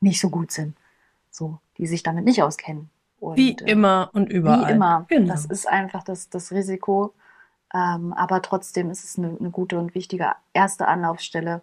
nicht 0.00 0.20
so 0.20 0.30
gut 0.30 0.50
sind. 0.50 0.76
So, 1.30 1.58
die 1.78 1.86
sich 1.86 2.02
damit 2.02 2.24
nicht 2.24 2.42
auskennen. 2.42 2.90
Und, 3.20 3.36
Wie 3.36 3.52
äh, 3.52 3.70
immer 3.70 4.10
und 4.14 4.30
überall. 4.32 4.66
wie 4.68 4.72
immer. 4.72 5.06
Genau. 5.08 5.28
Das 5.32 5.44
ist 5.46 5.68
einfach 5.68 6.02
das, 6.04 6.30
das 6.30 6.52
Risiko. 6.52 7.14
Ähm, 7.74 8.12
aber 8.14 8.42
trotzdem 8.42 8.90
ist 8.90 9.04
es 9.04 9.18
eine, 9.18 9.36
eine 9.38 9.50
gute 9.50 9.78
und 9.78 9.94
wichtige 9.94 10.32
erste 10.54 10.88
Anlaufstelle, 10.88 11.62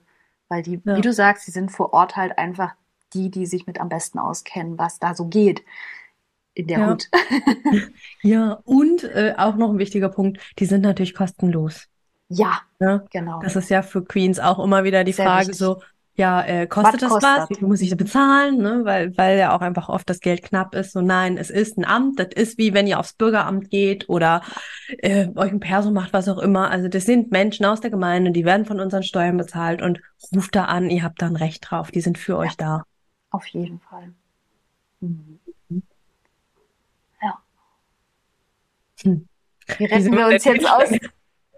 weil 0.49 0.63
die, 0.63 0.81
Ja. 0.85 0.95
wie 0.97 1.01
du 1.01 1.11
sagst, 1.13 1.47
die 1.47 1.51
sind 1.51 1.71
vor 1.71 1.93
Ort 1.93 2.15
halt 2.15 2.37
einfach 2.37 2.75
die, 3.13 3.29
die 3.31 3.45
sich 3.45 3.67
mit 3.67 3.79
am 3.81 3.89
besten 3.89 4.19
auskennen, 4.19 4.77
was 4.79 4.99
da 4.99 5.15
so 5.15 5.25
geht. 5.27 5.63
in 6.53 6.67
der 6.67 6.79
Ja. 6.79 6.87
Hut. 6.91 7.09
Ja, 8.23 8.59
und 8.65 9.03
äh, 9.03 9.35
auch 9.37 9.55
noch 9.55 9.69
ein 9.71 9.77
wichtiger 9.79 10.09
Punkt, 10.09 10.39
die 10.59 10.65
sind 10.65 10.81
natürlich 10.81 11.13
kostenlos. 11.13 11.87
Ja, 12.29 12.61
Ne? 12.79 13.05
genau. 13.11 13.39
Das 13.41 13.55
ist 13.55 13.69
ja 13.69 13.81
für 13.81 14.03
Queens 14.03 14.39
auch 14.39 14.59
immer 14.63 14.83
wieder 14.83 15.03
die 15.03 15.13
Sehr 15.13 15.25
Frage 15.25 15.53
wichtig. 15.53 15.57
so, 15.57 15.81
ja, 16.17 16.41
äh, 16.43 16.65
kostet 16.65 16.95
Was 16.95 17.01
das 17.01 17.11
was? 17.11 17.23
kostet? 17.23 17.49
Wie 17.51 17.55
viel 17.59 17.67
muss 17.67 17.81
ich 17.81 17.91
da 17.91 17.95
bezahlen? 17.95 18.57
Ne? 18.57 18.81
Weil, 18.83 19.15
weil 19.17 19.37
ja 19.37 19.55
auch 19.55 19.61
einfach 19.61 19.87
oft 19.87 20.09
das 20.09 20.19
Geld 20.19 20.41
knapp 20.41 20.73
ist. 20.73 20.91
So, 20.93 21.01
nein, 21.01 21.37
es 21.37 21.51
ist 21.51 21.77
ein 21.77 21.85
Amt. 21.85 22.19
Das 22.19 22.29
ist 22.35 22.57
wie 22.57 22.73
wenn 22.73 22.87
ihr 22.87 22.99
aufs 22.99 23.13
Bürgeramt 23.13 23.69
geht 23.69 24.09
oder 24.09 24.41
äh, 24.97 25.27
euch 25.35 25.51
ein 25.51 25.59
Perso 25.59 25.91
macht, 25.91 26.13
was 26.13 26.27
auch 26.27 26.39
immer. 26.39 26.71
Also 26.71 26.87
das 26.87 27.05
sind 27.05 27.31
Menschen 27.31 27.65
aus 27.67 27.81
der 27.81 27.91
Gemeinde, 27.91 28.31
die 28.31 28.45
werden 28.45 28.65
von 28.65 28.79
unseren 28.79 29.03
Steuern 29.03 29.37
bezahlt 29.37 29.81
und 29.83 30.01
ruft 30.35 30.55
da 30.55 30.65
an, 30.65 30.89
ihr 30.89 31.03
habt 31.03 31.21
da 31.21 31.27
ein 31.27 31.35
Recht 31.35 31.69
drauf. 31.69 31.91
Die 31.91 32.01
sind 32.01 32.17
für 32.17 32.33
Ja. 32.33 32.37
euch 32.39 32.57
da. 32.57 32.83
Auf 33.29 33.45
jeden 33.47 33.79
Fall. 33.79 34.11
Mhm. 35.01 35.39
Ja. 37.21 37.37
Hm. 39.03 39.27
Wie 39.67 39.79
Wie 39.79 39.85
retten 39.85 40.17
wir 40.17 40.27
uns 40.27 40.43
jetzt 40.45 40.67
aus? 40.67 40.89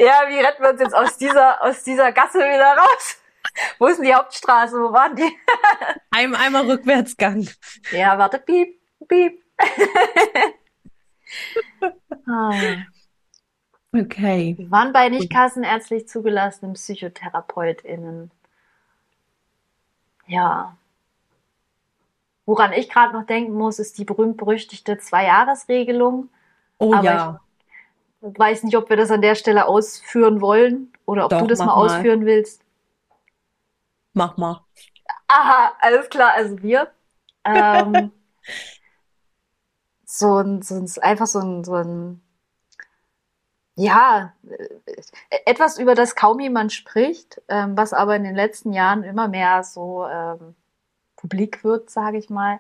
Ja, 0.02 0.24
wie 0.28 0.40
retten 0.40 0.64
wir 0.64 0.72
uns 0.72 0.82
jetzt 0.82 0.96
aus 0.96 1.18
dieser, 1.18 1.64
aus 1.64 1.84
dieser 1.84 2.12
Gasse 2.12 2.40
wieder 2.40 2.76
raus? 2.78 3.19
Wo 3.78 3.88
ist 3.88 3.98
denn 3.98 4.06
die 4.06 4.14
Hauptstraße? 4.14 4.78
Wo 4.78 4.92
waren 4.92 5.16
die? 5.16 5.24
Ein, 6.12 6.36
einmal 6.36 6.70
Rückwärtsgang. 6.70 7.48
Ja, 7.92 8.18
warte, 8.18 8.40
piep, 8.40 8.80
piep. 9.08 9.42
ah. 12.28 12.54
Okay. 13.96 14.56
Wir 14.58 14.72
waren 14.72 14.94
bei 14.94 15.10
nicht 15.10 15.32
kassenärztlich 15.32 16.08
zugelassenen 16.08 16.74
PsychotherapeutInnen. 16.74 18.32
Ja. 20.28 20.78
Woran 22.46 22.74
ich 22.74 22.90
gerade 22.90 23.14
noch 23.14 23.26
denken 23.26 23.54
muss, 23.54 23.80
ist 23.80 23.98
die 23.98 24.06
berühmt-berüchtigte 24.06 24.98
Zwei-Jahres-Regelung. 24.98 26.30
Oh 26.78 26.94
Aber 26.94 27.04
ja. 27.04 27.42
Ich 28.22 28.38
weiß 28.38 28.64
nicht, 28.64 28.76
ob 28.76 28.90
wir 28.90 28.98
das 28.98 29.12
an 29.12 29.22
der 29.22 29.36
Stelle 29.36 29.66
ausführen 29.66 30.42
wollen 30.42 30.92
oder 31.06 31.26
ob 31.26 31.32
Doch, 31.32 31.42
du 31.42 31.48
das 31.48 31.60
mal 31.60 31.68
mal. 31.68 31.74
ausführen 31.74 32.26
willst. 32.26 32.62
Mach 34.20 34.36
mal. 34.36 34.66
Aha, 35.30 35.72
alles 35.80 36.10
klar, 36.10 36.34
also 36.34 36.62
wir. 36.62 36.92
Ähm, 37.46 38.12
so 40.04 40.40
ein, 40.40 40.62
so 40.62 40.76
ein, 40.76 40.92
einfach 41.02 41.26
so 41.26 41.40
ein, 41.40 41.64
so 41.64 41.76
ein, 41.76 42.22
ja, 43.76 44.34
äh, 44.46 45.38
etwas, 45.46 45.80
über 45.80 45.96
das 45.96 46.18
kaum 46.18 46.42
jemand 46.42 46.74
spricht, 46.74 47.42
ähm, 47.48 47.78
was 47.78 47.94
aber 47.94 48.18
in 48.18 48.26
den 48.26 48.36
letzten 48.36 48.74
Jahren 48.74 49.06
immer 49.06 49.30
mehr 49.30 49.64
so 49.64 50.06
ähm, 50.06 50.54
publik 51.16 51.64
wird, 51.64 51.90
sage 51.90 52.18
ich 52.18 52.30
mal. 52.30 52.60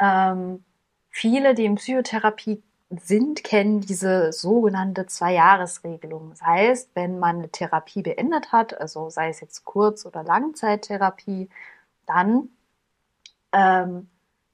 Ähm, 0.00 0.64
viele, 1.08 1.54
die 1.54 1.66
in 1.66 1.76
Psychotherapie 1.76 2.64
sind, 2.90 3.42
kennen 3.42 3.80
diese 3.80 4.32
sogenannte 4.32 5.06
Zwei-Jahres-Regelung. 5.06 6.30
Das 6.30 6.42
heißt, 6.42 6.90
wenn 6.94 7.18
man 7.18 7.38
eine 7.38 7.48
Therapie 7.50 8.02
beendet 8.02 8.52
hat, 8.52 8.80
also 8.80 9.10
sei 9.10 9.28
es 9.28 9.40
jetzt 9.40 9.64
Kurz- 9.64 10.06
oder 10.06 10.22
Langzeittherapie, 10.22 11.48
dann 12.06 12.50
ähm, 13.52 14.08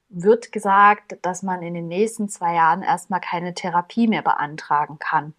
wird 0.09 0.53
gesagt, 0.53 1.19
dass 1.23 1.43
man 1.43 1.63
in 1.63 1.75
den 1.75 1.89
nächsten 1.89 2.29
zwei 2.29 2.55
Jahren 2.55 2.83
erstmal 2.83 3.21
keine 3.21 3.55
Therapie 3.55 4.09
mehr 4.09 4.23
beantragen 4.23 4.99
kann. 4.99 5.35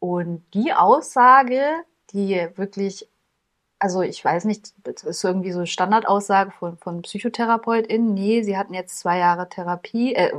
Und 0.00 0.44
die 0.54 0.72
Aussage, 0.72 1.84
die 2.12 2.48
wirklich, 2.56 3.08
also 3.78 4.02
ich 4.02 4.24
weiß 4.24 4.46
nicht, 4.46 4.72
das 4.84 5.04
ist 5.04 5.24
irgendwie 5.24 5.52
so 5.52 5.58
eine 5.58 5.66
Standardaussage 5.66 6.50
von, 6.52 6.76
von 6.78 7.02
PsychotherapeutInnen, 7.02 8.14
nee, 8.14 8.42
sie 8.42 8.56
hatten 8.56 8.74
jetzt 8.74 8.98
zwei 8.98 9.18
Jahre 9.18 9.48
Therapie, 9.48 10.14
äh, 10.14 10.32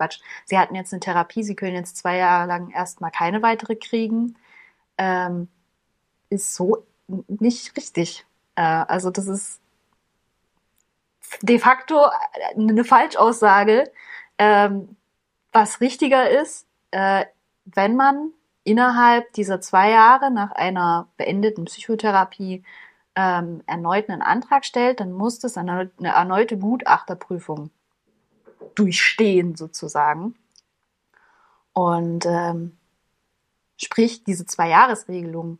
Quatsch, 0.00 0.20
sie 0.46 0.58
hatten 0.58 0.74
jetzt 0.74 0.92
eine 0.92 1.00
Therapie, 1.00 1.42
sie 1.42 1.54
können 1.54 1.74
jetzt 1.74 1.96
zwei 1.98 2.16
Jahre 2.16 2.48
lang 2.48 2.70
erstmal 2.70 3.10
keine 3.10 3.42
weitere 3.42 3.76
kriegen, 3.76 4.36
ähm, 4.96 5.48
ist 6.30 6.54
so 6.54 6.86
nicht 7.28 7.76
richtig. 7.76 8.26
Äh, 8.54 8.62
also 8.62 9.10
das 9.10 9.26
ist 9.26 9.60
de 11.42 11.58
facto 11.58 12.06
eine 12.56 12.84
Falschaussage. 12.84 13.90
Ähm, 14.38 14.96
was 15.52 15.80
richtiger 15.80 16.30
ist, 16.30 16.66
äh, 16.92 17.26
wenn 17.64 17.96
man 17.96 18.32
innerhalb 18.64 19.32
dieser 19.34 19.60
zwei 19.60 19.90
Jahre 19.90 20.30
nach 20.30 20.52
einer 20.52 21.08
beendeten 21.16 21.66
Psychotherapie 21.66 22.64
ähm, 23.16 23.62
erneut 23.66 24.08
einen 24.08 24.22
Antrag 24.22 24.64
stellt, 24.64 25.00
dann 25.00 25.12
muss 25.12 25.40
das 25.40 25.56
eine, 25.56 25.90
eine 25.98 26.08
erneute 26.08 26.56
Gutachterprüfung 26.58 27.70
durchstehen 28.74 29.56
sozusagen. 29.56 30.34
Und 31.72 32.26
ähm, 32.26 32.76
sprich, 33.76 34.24
diese 34.24 34.46
Zwei-Jahres-Regelung 34.46 35.58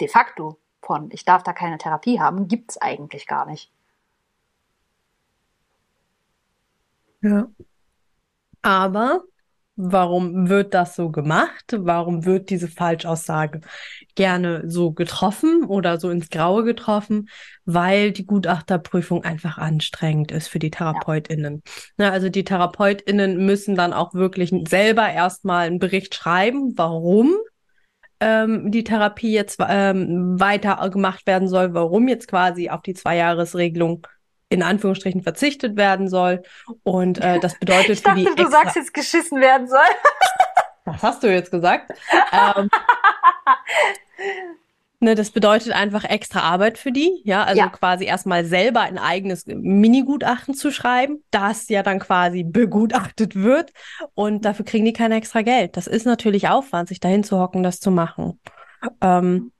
de 0.00 0.08
facto 0.08 0.58
von 0.82 1.10
ich 1.10 1.24
darf 1.24 1.42
da 1.42 1.52
keine 1.52 1.78
Therapie 1.78 2.20
haben, 2.20 2.48
gibt's 2.48 2.78
eigentlich 2.78 3.26
gar 3.26 3.46
nicht. 3.46 3.72
Ja. 7.22 7.48
Aber 8.62 9.24
warum 9.76 10.48
wird 10.48 10.74
das 10.74 10.96
so 10.96 11.10
gemacht? 11.10 11.76
Warum 11.76 12.24
wird 12.24 12.50
diese 12.50 12.68
Falschaussage 12.68 13.60
gerne 14.14 14.64
so 14.66 14.92
getroffen 14.92 15.64
oder 15.64 16.00
so 16.00 16.10
ins 16.10 16.30
Graue 16.30 16.64
getroffen? 16.64 17.28
Weil 17.64 18.12
die 18.12 18.26
Gutachterprüfung 18.26 19.24
einfach 19.24 19.58
anstrengend 19.58 20.32
ist 20.32 20.48
für 20.48 20.58
die 20.58 20.70
TherapeutInnen. 20.70 21.62
Na, 21.96 22.10
also 22.10 22.28
die 22.28 22.44
TherapeutInnen 22.44 23.44
müssen 23.44 23.76
dann 23.76 23.92
auch 23.92 24.14
wirklich 24.14 24.52
selber 24.68 25.08
erstmal 25.10 25.66
einen 25.66 25.78
Bericht 25.78 26.14
schreiben, 26.14 26.72
warum 26.76 27.34
ähm, 28.20 28.70
die 28.70 28.84
Therapie 28.84 29.32
jetzt 29.32 29.60
ähm, 29.68 30.40
weiter 30.40 30.88
gemacht 30.90 31.26
werden 31.26 31.48
soll, 31.48 31.74
warum 31.74 32.08
jetzt 32.08 32.28
quasi 32.28 32.70
auf 32.70 32.80
die 32.82 32.94
Zweijahresregelung 32.94 34.06
in 34.48 34.62
Anführungsstrichen 34.62 35.22
verzichtet 35.22 35.76
werden 35.76 36.08
soll. 36.08 36.42
Und 36.82 37.18
äh, 37.18 37.40
das 37.40 37.54
bedeutet 37.58 37.90
Ich 37.90 38.02
für 38.02 38.14
die 38.14 38.24
dachte, 38.24 38.36
du 38.36 38.42
extra 38.42 38.62
sagst 38.62 38.76
jetzt 38.76 38.94
geschissen 38.94 39.40
werden 39.40 39.68
soll. 39.68 39.78
Was 40.84 41.02
hast 41.02 41.22
du 41.22 41.32
jetzt 41.32 41.50
gesagt? 41.50 41.92
ähm, 42.32 42.70
ne, 45.00 45.14
das 45.16 45.30
bedeutet 45.30 45.72
einfach 45.72 46.04
extra 46.04 46.40
Arbeit 46.40 46.78
für 46.78 46.92
die, 46.92 47.22
ja, 47.24 47.42
also 47.42 47.60
Ja. 47.60 47.68
quasi 47.68 48.04
erstmal 48.04 48.44
selber 48.44 48.82
ein 48.82 48.98
eigenes 48.98 49.46
Mini-Gutachten 49.46 50.54
zu 50.54 50.70
schreiben, 50.70 51.24
das 51.32 51.68
ja 51.68 51.82
dann 51.82 51.98
quasi 51.98 52.44
begutachtet 52.44 53.34
wird 53.34 53.72
und 54.14 54.44
dafür 54.44 54.64
kriegen 54.64 54.84
die 54.84 54.92
kein 54.92 55.10
extra 55.10 55.42
Geld. 55.42 55.76
Das 55.76 55.88
ist 55.88 56.06
natürlich 56.06 56.48
Aufwand, 56.48 56.88
sich 56.88 57.00
dahin 57.00 57.24
zu 57.24 57.40
hocken, 57.40 57.64
das 57.64 57.80
zu 57.80 57.90
machen. 57.90 58.38
Ähm, 59.00 59.50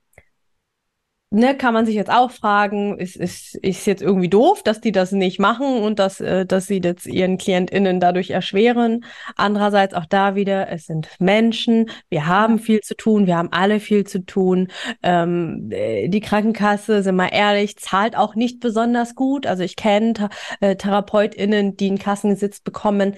ne, 1.29 1.55
kann 1.57 1.73
man 1.73 1.85
sich 1.85 1.95
jetzt 1.95 2.11
auch 2.11 2.31
fragen, 2.31 2.97
ist, 2.97 3.15
ist, 3.15 3.55
ist 3.55 3.85
jetzt 3.85 4.01
irgendwie 4.01 4.29
doof, 4.29 4.63
dass 4.63 4.81
die 4.81 4.91
das 4.91 5.11
nicht 5.11 5.39
machen 5.39 5.81
und 5.81 5.99
dass, 5.99 6.21
äh, 6.21 6.45
dass 6.45 6.67
sie 6.67 6.81
das 6.81 7.05
ihren 7.05 7.37
KlientInnen 7.37 7.99
dadurch 7.99 8.29
erschweren. 8.29 9.05
Andererseits 9.35 9.93
auch 9.93 10.05
da 10.05 10.35
wieder, 10.35 10.69
es 10.69 10.85
sind 10.85 11.09
Menschen, 11.19 11.89
wir 12.09 12.27
haben 12.27 12.59
viel 12.59 12.81
zu 12.81 12.95
tun, 12.95 13.27
wir 13.27 13.37
haben 13.37 13.51
alle 13.51 13.79
viel 13.79 14.05
zu 14.05 14.25
tun. 14.25 14.69
Ähm, 15.03 15.69
äh, 15.71 16.07
die 16.09 16.21
Krankenkasse, 16.21 17.03
sind 17.03 17.15
wir 17.15 17.31
ehrlich, 17.31 17.77
zahlt 17.77 18.15
auch 18.15 18.35
nicht 18.35 18.59
besonders 18.59 19.15
gut. 19.15 19.45
Also 19.45 19.63
ich 19.63 19.75
kenne 19.75 20.29
äh, 20.61 20.75
TherapeutInnen, 20.75 21.75
die 21.77 21.87
einen 21.87 21.99
Kassensitz 21.99 22.61
bekommen 22.61 23.15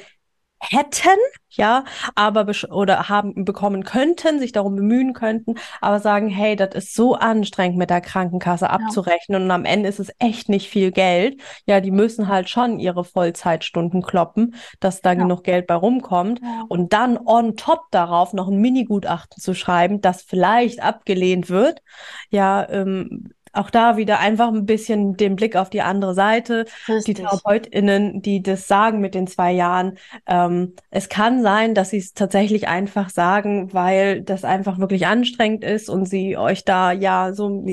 hätten, 0.60 1.18
ja, 1.52 1.84
aber 2.16 2.46
oder 2.72 3.10
haben 3.10 3.44
bekommen 3.46 3.84
könnten, 3.84 4.40
sich 4.40 4.52
darum 4.52 4.76
bemühen 4.76 5.14
könnten, 5.14 5.56
aber 5.82 6.00
sagen, 6.00 6.28
hey, 6.30 6.56
das 6.56 6.76
ist 6.76 6.94
so 6.94 7.16
anstrengend 7.16 7.78
mit 7.78 7.90
der 7.90 8.02
Krankenkasse 8.02 8.70
abzurechnen 8.70 9.44
und 9.44 9.52
am 9.52 9.66
Ende 9.66 9.90
ist 9.90 10.00
es 10.00 10.12
echt 10.20 10.48
nicht 10.50 10.70
viel 10.70 10.92
Geld. 10.92 11.42
Ja, 11.66 11.82
die 11.82 11.92
müssen 11.92 12.28
halt 12.28 12.50
schon 12.50 12.80
ihre 12.80 13.04
Vollzeitstunden 13.04 14.02
kloppen, 14.04 14.56
dass 14.80 15.02
da 15.02 15.14
Ja. 15.14 15.16
genug 15.16 15.44
Geld 15.44 15.66
bei 15.68 15.76
rumkommt 15.76 16.40
Ja. 16.42 16.66
und 16.68 16.94
dann 16.94 17.18
on 17.18 17.56
top 17.56 17.82
darauf 17.92 18.34
noch 18.34 18.48
ein 18.48 18.58
Mini-Gutachten 18.62 19.42
zu 19.42 19.54
schreiben, 19.56 20.02
das 20.02 20.22
vielleicht 20.22 20.82
abgelehnt 20.84 21.50
wird. 21.50 21.82
Ja, 22.30 22.68
ähm, 22.70 23.32
auch 23.54 23.70
da 23.70 23.98
wieder 23.98 24.20
einfach 24.20 24.50
ein 24.50 24.66
bisschen 24.66 25.16
den 25.18 25.36
Blick 25.36 25.56
auf 25.56 25.70
die 25.70 25.82
andere 25.82 26.14
Seite 26.14 26.66
die 26.88 26.94
Richtig. 26.94 27.16
TherapeutInnen, 27.16 28.22
die 28.22 28.42
das 28.42 28.68
sagen 28.68 29.00
mit 29.00 29.16
den 29.16 29.28
zwei 29.28 29.52
Jahren, 29.52 29.98
ähm, 30.28 30.76
es 30.90 31.10
kann 31.10 31.42
sein, 31.42 31.74
dass 31.76 31.90
sie 31.92 31.98
es 31.98 32.14
tatsächlich 32.14 32.68
einfach 32.68 33.10
sagen, 33.10 33.74
weil 33.74 34.22
das 34.22 34.44
einfach 34.44 34.80
wirklich 34.80 35.08
anstrengend 35.08 35.64
ist 35.64 35.90
und 35.90 36.06
sie 36.06 36.38
euch 36.38 36.66
da 36.66 36.92
ja 36.92 37.34
so 37.34 37.48
ein 37.50 37.64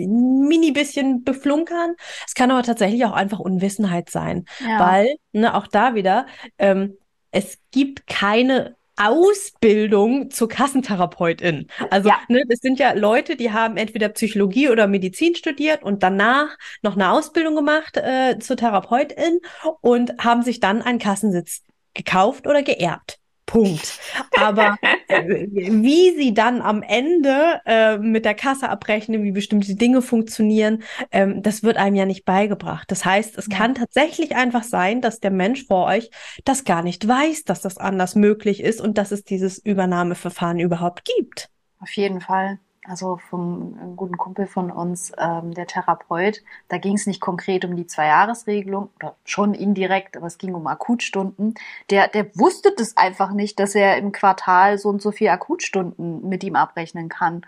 mini 0.49 0.73
bisschen 0.73 1.25
beflunkern. 1.25 1.95
Es 2.27 2.35
kann 2.35 2.51
aber 2.51 2.62
tatsächlich 2.62 3.05
auch 3.05 3.12
einfach 3.12 3.39
Unwissenheit 3.41 4.11
sein, 4.11 4.45
Ja. 4.61 4.79
weil, 4.79 5.17
ne, 5.33 5.55
auch 5.55 5.67
da 5.67 5.95
wieder, 5.95 6.27
ähm, 6.59 6.97
es 7.31 7.59
gibt 7.71 8.07
keine 8.07 8.76
Ausbildung 8.97 10.31
zur 10.31 10.49
Kassentherapeutin. 10.49 11.69
Also, 11.91 12.09
Ja. 12.09 12.19
ne, 12.29 12.43
das 12.49 12.61
sind 12.61 12.79
ja 12.79 12.93
Leute, 12.93 13.37
die 13.37 13.53
haben 13.53 13.77
entweder 13.77 14.09
Psychologie 14.09 14.69
oder 14.69 14.87
Medizin 14.87 15.35
studiert 15.35 15.83
und 15.83 16.03
danach 16.03 16.57
noch 16.83 16.95
eine 16.95 17.11
Ausbildung 17.13 17.55
gemacht 17.55 17.97
äh, 17.97 18.39
zur 18.39 18.57
Therapeutin 18.57 19.41
und 19.81 20.13
haben 20.19 20.43
sich 20.43 20.61
dann 20.61 20.83
einen 20.83 20.99
Kassensitz 20.99 21.63
gekauft 21.95 22.47
oder 22.47 22.63
geerbt. 22.63 23.19
Punkt. 23.47 23.99
Aber 24.37 24.77
äh, 25.09 25.47
wie 25.49 26.15
sie 26.17 26.35
dann 26.35 26.61
am 26.61 26.83
Ende 26.83 27.61
äh, 27.65 27.97
mit 27.99 28.25
der 28.25 28.35
Kasse 28.35 28.69
abrechnen, 28.69 29.23
wie 29.23 29.33
bestimmte 29.33 29.77
Dinge 29.77 30.03
funktionieren, 30.03 30.83
ähm, 31.13 31.43
das 31.43 31.63
wird 31.63 31.77
einem 31.77 31.97
ja 31.97 32.05
nicht 32.05 32.25
beigebracht. 32.25 32.91
Das 32.91 33.05
heißt, 33.05 33.39
es 33.39 33.47
ja. 33.51 33.57
kann 33.57 33.75
tatsächlich 33.75 34.37
einfach 34.37 34.65
sein, 34.65 35.01
dass 35.01 35.21
der 35.21 35.31
Mensch 35.31 35.67
vor 35.67 35.87
euch 35.87 36.11
das 36.45 36.65
gar 36.65 36.83
nicht 36.83 37.07
weiß, 37.07 37.45
dass 37.45 37.61
das 37.61 37.79
anders 37.79 38.17
möglich 38.17 38.63
ist 38.63 38.81
und 38.81 38.99
dass 38.99 39.13
es 39.13 39.25
dieses 39.25 39.59
Übernahmeverfahren 39.59 40.59
überhaupt 40.59 41.05
gibt. 41.05 41.49
Auf 41.81 41.91
jeden 41.93 42.21
Fall 42.21 42.59
also 42.88 43.16
vom 43.16 43.96
guten 43.96 44.16
Kumpel 44.16 44.46
von 44.46 44.70
uns, 44.70 45.12
ähm, 45.18 45.53
der 45.55 45.66
Therapeut, 45.66 46.42
da 46.68 46.79
ging 46.79 46.94
es 46.94 47.07
nicht 47.07 47.20
konkret 47.20 47.64
um 47.64 47.77
die 47.77 47.87
Zwei-Jahres-Regelung 47.87 48.90
oder 48.96 49.16
schon 49.25 49.55
indirekt, 49.55 50.16
aber 50.16 50.27
es 50.27 50.38
ging 50.38 50.55
um 50.55 50.66
Akutstunden. 50.66 51.55
Der, 51.90 52.09
der 52.09 52.35
wusste 52.37 52.72
das 52.77 52.96
einfach 52.96 53.33
nicht, 53.33 53.59
dass 53.59 53.75
er 53.75 53.96
im 53.99 54.12
Quartal 54.12 54.79
so 54.79 54.88
und 54.88 55.03
so 55.03 55.11
viel 55.11 55.29
Akutstunden 55.29 56.29
mit 56.29 56.44
ihm 56.44 56.57
abrechnen 56.57 57.09
kann. 57.09 57.44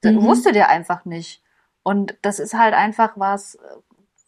Das 0.00 0.12
mhm. 0.12 0.22
wusste 0.22 0.52
der 0.52 0.68
einfach 0.68 1.04
nicht. 1.04 1.42
Und 1.82 2.16
das 2.22 2.38
ist 2.38 2.54
halt 2.54 2.74
einfach 2.74 3.12
was, 3.16 3.58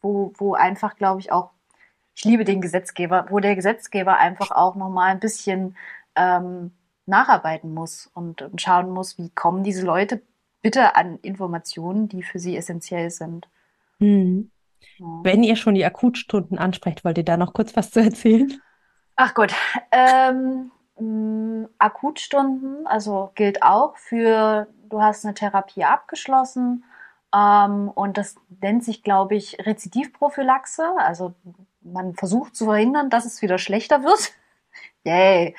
wo, 0.03 0.33
wo 0.37 0.55
einfach, 0.55 0.97
glaube 0.97 1.21
ich, 1.21 1.33
auch, 1.33 1.51
ich 2.15 2.25
liebe 2.25 2.45
den 2.45 2.61
Gesetzgeber, 2.61 3.27
wo 3.31 3.41
der 3.41 3.57
Gesetzgeber 3.57 4.17
einfach 4.19 4.51
auch 4.51 4.75
nochmal 4.75 5.11
ein 5.11 5.21
bisschen 5.21 5.77
ähm, 6.15 6.73
nacharbeiten 7.07 7.73
muss 7.73 8.11
und, 8.15 8.43
und 8.43 8.61
schauen 8.61 8.91
muss, 8.91 9.19
wie 9.19 9.31
kommen 9.31 9.63
diese 9.63 9.85
Leute 9.85 10.23
bitte 10.63 10.97
an 10.97 11.19
Informationen, 11.23 12.09
die 12.09 12.23
für 12.23 12.39
sie 12.39 12.57
essentiell 12.57 13.11
sind. 13.11 13.49
Hm. 13.99 14.51
Ja. 14.99 15.07
Wenn 15.23 15.43
ihr 15.43 15.57
schon 15.57 15.75
die 15.75 15.85
Akutstunden 15.85 16.59
ansprecht, 16.59 17.05
wollt 17.05 17.19
ihr 17.19 17.25
da 17.25 17.37
noch 17.37 17.53
kurz 17.53 17.77
was 17.77 17.91
zu 17.91 18.01
erzählen? 18.01 18.61
Ach 19.17 19.35
gut. 19.35 19.55
Ähm, 19.93 20.71
mh, 20.99 21.69
Akutstunden, 21.79 22.87
also 22.87 23.31
gilt 23.35 23.63
auch 23.63 23.97
für, 23.97 24.67
du 24.89 25.01
hast 25.01 25.25
eine 25.25 25.35
Therapie 25.35 25.85
abgeschlossen 25.85 26.85
ähm, 27.35 27.89
und 27.89 28.19
das 28.19 28.37
nennt 28.61 28.85
sich, 28.85 29.03
glaube 29.03 29.37
ich, 29.37 29.59
Rezidivprophylaxe. 29.65 30.85
Also 30.99 31.35
man 31.81 32.15
versucht 32.15 32.57
zu 32.57 32.67
verhindern, 32.67 33.11
dass 33.11 33.25
es 33.25 33.43
wieder 33.43 33.59
schlechter 33.59 34.03
wird. 34.03 34.33
Yay. 35.05 35.55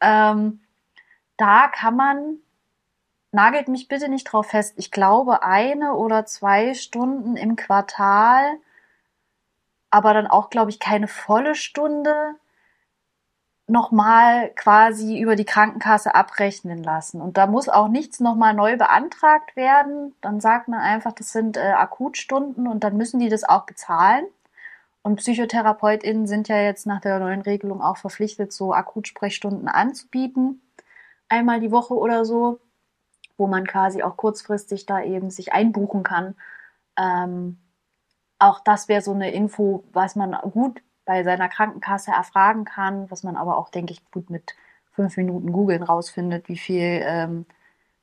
Ähm, 0.00 0.60
da 1.40 1.68
kann 1.68 1.96
man, 1.96 2.38
nagelt 3.32 3.68
mich 3.68 3.88
bitte 3.88 4.08
nicht 4.08 4.24
drauf 4.24 4.48
fest, 4.48 4.74
ich 4.76 4.90
glaube 4.90 5.42
eine 5.42 5.94
oder 5.94 6.26
zwei 6.26 6.74
Stunden 6.74 7.36
im 7.36 7.56
Quartal, 7.56 8.58
aber 9.90 10.12
dann 10.12 10.26
auch, 10.26 10.50
glaube 10.50 10.70
ich, 10.70 10.78
keine 10.78 11.08
volle 11.08 11.54
Stunde 11.54 12.34
nochmal 13.66 14.50
quasi 14.50 15.18
über 15.18 15.36
die 15.36 15.44
Krankenkasse 15.44 16.14
abrechnen 16.14 16.82
lassen. 16.82 17.20
Und 17.20 17.38
da 17.38 17.46
muss 17.46 17.68
auch 17.68 17.88
nichts 17.88 18.20
nochmal 18.20 18.52
neu 18.52 18.76
beantragt 18.76 19.56
werden. 19.56 20.14
Dann 20.20 20.40
sagt 20.40 20.68
man 20.68 20.80
einfach, 20.80 21.12
das 21.12 21.30
sind 21.32 21.56
äh, 21.56 21.60
Akutstunden 21.60 22.66
und 22.66 22.84
dann 22.84 22.96
müssen 22.96 23.20
die 23.20 23.28
das 23.28 23.44
auch 23.44 23.66
bezahlen. 23.66 24.26
Und 25.02 25.16
PsychotherapeutInnen 25.16 26.26
sind 26.26 26.48
ja 26.48 26.60
jetzt 26.60 26.84
nach 26.84 27.00
der 27.00 27.20
neuen 27.20 27.42
Regelung 27.42 27.80
auch 27.80 27.96
verpflichtet, 27.96 28.52
so 28.52 28.74
Akutsprechstunden 28.74 29.68
anzubieten 29.68 30.60
einmal 31.30 31.60
die 31.60 31.70
Woche 31.70 31.94
oder 31.94 32.24
so, 32.24 32.60
wo 33.38 33.46
man 33.46 33.66
quasi 33.66 34.02
auch 34.02 34.16
kurzfristig 34.16 34.84
da 34.86 35.02
eben 35.02 35.30
sich 35.30 35.52
einbuchen 35.52 36.02
kann. 36.02 36.34
Ähm, 36.98 37.58
auch 38.38 38.60
das 38.60 38.88
wäre 38.88 39.02
so 39.02 39.12
eine 39.12 39.30
Info, 39.30 39.84
was 39.92 40.16
man 40.16 40.32
gut 40.50 40.82
bei 41.04 41.22
seiner 41.24 41.48
Krankenkasse 41.48 42.10
erfragen 42.10 42.64
kann, 42.64 43.10
was 43.10 43.22
man 43.22 43.36
aber 43.36 43.56
auch, 43.56 43.70
denke 43.70 43.92
ich, 43.92 44.10
gut 44.10 44.30
mit 44.30 44.54
fünf 44.92 45.16
Minuten 45.16 45.52
googeln 45.52 45.82
rausfindet, 45.82 46.48
wie 46.48 46.58
viel, 46.58 47.02
ähm, 47.04 47.46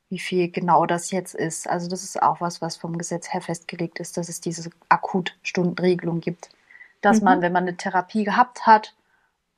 wie 0.09 0.19
viel 0.19 0.49
genau 0.49 0.85
das 0.85 1.11
jetzt 1.11 1.35
ist. 1.35 1.69
Also 1.69 1.89
das 1.89 2.03
ist 2.03 2.21
auch 2.21 2.41
was, 2.41 2.61
was 2.61 2.77
vom 2.77 2.97
Gesetz 2.97 3.33
her 3.33 3.41
festgelegt 3.41 3.99
ist, 3.99 4.17
dass 4.17 4.29
es 4.29 4.41
diese 4.41 4.69
Akutstundenregelung 4.89 6.21
gibt, 6.21 6.49
dass 7.01 7.19
mhm. 7.19 7.25
man, 7.25 7.41
wenn 7.41 7.53
man 7.53 7.63
eine 7.63 7.77
Therapie 7.77 8.23
gehabt 8.23 8.65
hat, 8.65 8.95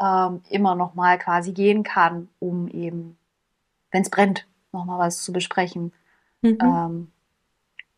ähm, 0.01 0.41
immer 0.49 0.75
noch 0.75 0.95
mal 0.95 1.17
quasi 1.19 1.51
gehen 1.51 1.83
kann, 1.83 2.29
um 2.39 2.67
eben 2.69 3.17
wenn 3.91 4.01
es 4.01 4.09
brennt, 4.09 4.47
nochmal 4.71 4.99
was 4.99 5.23
zu 5.23 5.33
besprechen, 5.33 5.93
mhm. 6.41 6.57
ähm, 6.61 7.11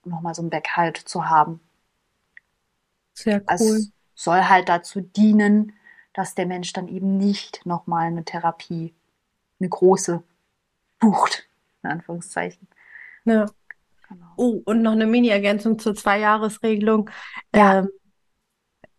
nochmal 0.06 0.34
so 0.34 0.41
ein 0.41 0.49
Backhalt 0.49 0.97
zu 0.97 1.30
haben. 1.30 1.60
Sehr 3.13 3.41
cool. 3.41 3.45
Es 3.49 3.91
soll 4.15 4.43
halt 4.43 4.69
dazu 4.69 5.01
dienen, 5.01 5.73
dass 6.13 6.36
der 6.36 6.45
Mensch 6.45 6.73
dann 6.73 6.88
eben 6.88 7.17
nicht 7.17 7.65
nochmal 7.65 8.08
eine 8.08 8.25
Therapie, 8.25 8.93
eine 9.60 9.69
große, 9.69 10.23
bucht, 10.99 11.47
in 11.84 11.91
Anführungszeichen. 11.91 12.67
Ja. 13.25 13.45
Genau. 14.10 14.25
Oh, 14.36 14.62
und 14.65 14.82
noch 14.82 14.91
eine 14.91 15.06
Mini-Ergänzung 15.06 15.80
zur 15.80 15.95
Zweijahresregelung. 15.95 17.10
Ja. 17.56 17.80
Ähm, 17.80 17.89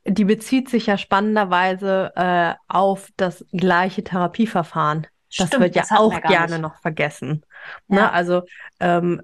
die 0.05 0.25
bezieht 0.25 0.69
sich 0.69 0.87
ja 0.87 0.99
spannenderweise 0.99 2.13
äh, 2.17 2.55
auf 2.67 3.11
das 3.17 3.45
gleiche 3.53 4.03
Therapieverfahren. 4.03 5.07
Das 5.37 5.49
Stimmt, 5.49 5.63
wird 5.63 5.77
ja 5.77 5.83
das 5.83 5.93
auch 5.93 6.21
gerne 6.23 6.53
nicht. 6.53 6.61
noch 6.63 6.77
vergessen. 6.81 7.43
Ne? 7.89 7.99
Ja. 7.99 8.03
Ne? 8.03 8.13
Also 8.13 8.43
ähm, 8.81 9.23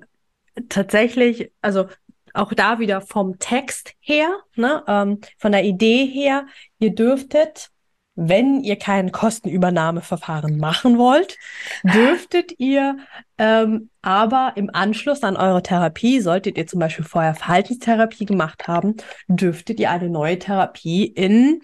tatsächlich, 0.68 1.52
also 1.60 1.86
auch 2.34 2.52
da 2.52 2.78
wieder 2.78 3.00
vom 3.00 3.38
Text 3.38 3.94
her, 4.00 4.38
ne, 4.54 4.82
ähm, 4.86 5.20
von 5.38 5.52
der 5.52 5.64
Idee 5.64 6.06
her, 6.06 6.46
ihr 6.78 6.94
dürftet, 6.94 7.70
wenn 8.14 8.62
ihr 8.64 8.76
kein 8.76 9.12
Kostenübernahmeverfahren 9.12 10.58
machen 10.58 10.98
wollt, 10.98 11.36
dürftet 11.84 12.52
ihr 12.58 12.96
ähm, 13.38 13.90
aber 14.02 14.52
im 14.56 14.70
Anschluss 14.72 15.22
an 15.22 15.36
eure 15.36 15.62
Therapie, 15.62 16.20
solltet 16.20 16.58
ihr 16.58 16.66
zum 16.66 16.80
Beispiel 16.80 17.04
vorher 17.04 17.34
Verhaltenstherapie 17.34 18.24
gemacht 18.24 18.66
haben, 18.66 18.96
dürftet 19.28 19.78
ihr 19.78 19.90
eine 19.90 20.08
neue 20.08 20.38
Therapie 20.38 21.06
in 21.06 21.60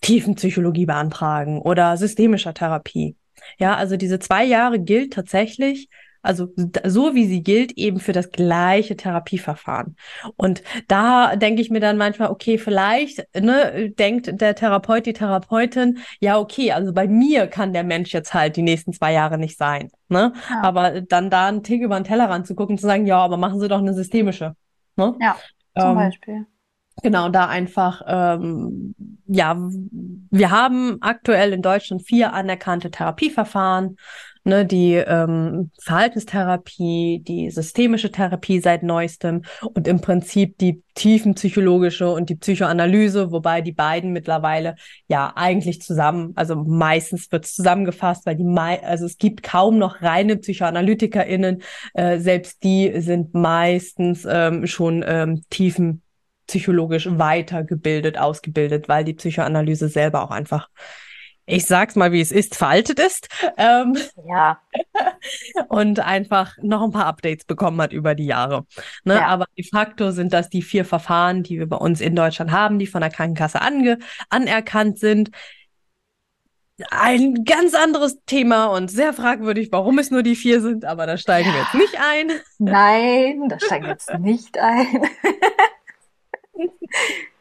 Tiefenpsychologie 0.00 0.86
beantragen 0.86 1.60
oder 1.60 1.96
systemischer 1.96 2.54
Therapie. 2.54 3.16
Ja, 3.58 3.74
also 3.76 3.96
diese 3.96 4.18
zwei 4.18 4.44
Jahre 4.44 4.78
gilt 4.80 5.12
tatsächlich, 5.12 5.88
also 6.24 6.48
so 6.84 7.14
wie 7.14 7.26
sie 7.26 7.42
gilt, 7.42 7.72
eben 7.72 8.00
für 8.00 8.12
das 8.12 8.30
gleiche 8.30 8.96
Therapieverfahren. 8.96 9.96
Und 10.36 10.62
da 10.88 11.36
denke 11.36 11.60
ich 11.60 11.70
mir 11.70 11.80
dann 11.80 11.98
manchmal, 11.98 12.30
okay, 12.30 12.56
vielleicht 12.56 13.22
ne, 13.38 13.90
denkt 13.90 14.40
der 14.40 14.54
Therapeut, 14.54 15.04
die 15.04 15.12
Therapeutin, 15.12 15.98
ja, 16.20 16.38
okay, 16.38 16.72
also 16.72 16.94
bei 16.94 17.06
mir 17.06 17.46
kann 17.46 17.74
der 17.74 17.84
Mensch 17.84 18.14
jetzt 18.14 18.32
halt 18.32 18.56
die 18.56 18.62
nächsten 18.62 18.94
zwei 18.94 19.12
Jahre 19.12 19.36
nicht 19.36 19.58
sein. 19.58 19.90
Ne? 20.08 20.32
Ja. 20.48 20.62
Aber 20.62 21.02
dann 21.02 21.28
da 21.28 21.48
einen 21.48 21.62
Tick 21.62 21.82
über 21.82 22.00
den 22.00 22.04
Tellerrand 22.04 22.46
zu 22.46 22.54
gucken, 22.54 22.78
zu 22.78 22.86
sagen, 22.86 23.06
ja, 23.06 23.18
aber 23.18 23.36
machen 23.36 23.60
Sie 23.60 23.68
doch 23.68 23.78
eine 23.78 23.92
systemische. 23.92 24.56
Ne? 24.96 25.14
Ja, 25.20 25.36
zum 25.78 25.90
ähm, 25.90 25.94
Beispiel. 25.96 26.46
Genau, 27.02 27.28
da 27.28 27.48
einfach, 27.48 28.02
ähm, 28.06 28.94
ja, 29.26 29.56
wir 30.30 30.50
haben 30.50 30.98
aktuell 31.00 31.52
in 31.52 31.62
Deutschland 31.62 32.02
vier 32.06 32.32
anerkannte 32.32 32.90
Therapieverfahren, 32.90 33.96
ne, 34.44 34.64
die 34.64 34.94
ähm, 34.94 35.70
Verhaltenstherapie, 35.82 37.22
die 37.26 37.50
systemische 37.50 38.10
Therapie 38.10 38.60
seit 38.60 38.82
neuestem 38.82 39.42
und 39.62 39.88
im 39.88 40.00
Prinzip 40.00 40.56
die 40.58 40.82
tiefenpsychologische 40.94 42.10
und 42.10 42.30
die 42.30 42.36
Psychoanalyse, 42.36 43.32
wobei 43.32 43.60
die 43.60 43.72
beiden 43.72 44.12
mittlerweile 44.12 44.76
ja 45.08 45.32
eigentlich 45.34 45.82
zusammen, 45.82 46.32
also 46.36 46.54
meistens 46.56 47.32
wird 47.32 47.46
es 47.46 47.54
zusammengefasst, 47.54 48.24
weil 48.26 48.36
die, 48.36 48.44
mei 48.44 48.82
also 48.84 49.04
es 49.06 49.18
gibt 49.18 49.42
kaum 49.42 49.78
noch 49.78 50.00
reine 50.00 50.36
PsychoanalytikerInnen, 50.36 51.62
äh, 51.94 52.18
selbst 52.18 52.62
die 52.62 52.92
sind 53.00 53.34
meistens 53.34 54.26
ähm, 54.30 54.66
schon 54.66 55.04
ähm, 55.06 55.42
tiefen 55.50 56.03
psychologisch 56.46 57.08
weitergebildet, 57.10 58.18
ausgebildet, 58.18 58.88
weil 58.88 59.04
die 59.04 59.14
Psychoanalyse 59.14 59.88
selber 59.88 60.22
auch 60.22 60.30
einfach, 60.30 60.68
ich 61.46 61.66
sag's 61.66 61.94
mal, 61.94 62.12
wie 62.12 62.20
es 62.20 62.32
ist, 62.32 62.54
veraltet 62.56 62.98
ist. 62.98 63.28
Ähm, 63.56 63.96
ja. 64.26 64.58
und 65.68 66.00
einfach 66.00 66.56
noch 66.62 66.82
ein 66.82 66.92
paar 66.92 67.06
Updates 67.06 67.44
bekommen 67.44 67.80
hat 67.80 67.92
über 67.92 68.14
die 68.14 68.26
Jahre. 68.26 68.66
Ne? 69.04 69.14
Ja. 69.14 69.26
Aber 69.26 69.46
de 69.56 69.64
facto 69.64 70.10
sind 70.10 70.32
das 70.32 70.48
die 70.48 70.62
vier 70.62 70.84
Verfahren, 70.84 71.42
die 71.42 71.58
wir 71.58 71.68
bei 71.68 71.76
uns 71.76 72.00
in 72.00 72.16
Deutschland 72.16 72.50
haben, 72.50 72.78
die 72.78 72.86
von 72.86 73.00
der 73.00 73.10
Krankenkasse 73.10 73.60
ange 73.60 73.98
anerkannt 74.30 74.98
sind. 74.98 75.30
Ein 76.90 77.44
ganz 77.44 77.72
anderes 77.74 78.18
Thema 78.26 78.66
und 78.66 78.90
sehr 78.90 79.12
fragwürdig, 79.12 79.68
warum 79.70 80.00
es 80.00 80.10
nur 80.10 80.24
die 80.24 80.34
vier 80.34 80.60
sind, 80.60 80.84
aber 80.84 81.06
da 81.06 81.16
steigen 81.16 81.52
wir 81.52 81.60
jetzt 81.60 81.74
nicht 81.74 82.00
ein. 82.00 82.32
Nein, 82.58 83.48
da 83.48 83.60
steigen 83.60 83.84
wir 83.84 83.92
jetzt 83.92 84.12
nicht 84.18 84.58
ein. 84.58 85.06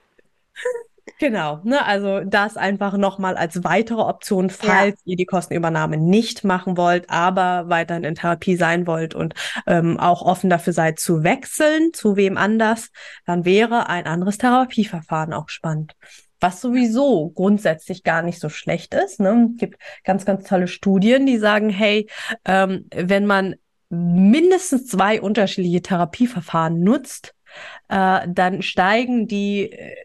Genau, 1.20 1.60
ne, 1.64 1.86
also 1.86 2.22
das 2.22 2.58
einfach 2.58 2.98
nochmal 2.98 3.36
als 3.38 3.64
weitere 3.64 4.02
Option, 4.02 4.50
falls 4.50 4.96
ja. 5.06 5.12
ihr 5.12 5.16
die 5.16 5.26
Kostenübernahme 5.26 5.98
nicht 5.98 6.44
machen 6.44 6.76
wollt, 6.76 7.10
aber 7.10 7.70
weiterhin 7.70 8.04
in 8.04 8.16
Therapie 8.16 8.56
sein 8.56 8.88
wollt 8.88 9.14
und 9.14 9.34
ähm, 9.68 10.00
auch 10.00 10.22
offen 10.22 10.50
dafür 10.50 10.74
seid 10.74 11.00
zu 11.00 11.24
wechseln, 11.24 11.94
zu 11.94 12.16
wem 12.16 12.38
anders, 12.38 12.90
dann 13.26 13.46
wäre 13.46 13.88
ein 13.88 14.06
anderes 14.06 14.38
Therapieverfahren 14.38 15.34
auch 15.34 15.50
spannend. 15.50 15.96
was 16.42 16.60
sowieso 16.60 17.30
grundsätzlich 17.30 18.04
gar 18.04 18.22
nicht 18.22 18.40
so 18.40 18.50
schlecht 18.50 18.94
ist. 18.94 19.22
Ne? 19.22 19.50
Es 19.54 19.60
gibt 19.60 19.80
ganz, 20.04 20.26
ganz 20.26 20.44
tolle 20.44 20.68
Studien, 20.68 21.26
die 21.26 21.38
sagen, 21.38 21.70
hey, 21.70 22.10
ähm, 22.44 22.88
wenn 22.94 23.26
man 23.26 23.56
mindestens 23.90 24.88
zwei 24.88 25.22
unterschiedliche 25.22 25.82
Therapieverfahren 25.82 26.82
nutzt, 26.82 27.34
äh, 27.90 28.22
dann 28.28 28.62
steigen 28.62 29.28
die 29.28 29.72
äh, 29.72 29.96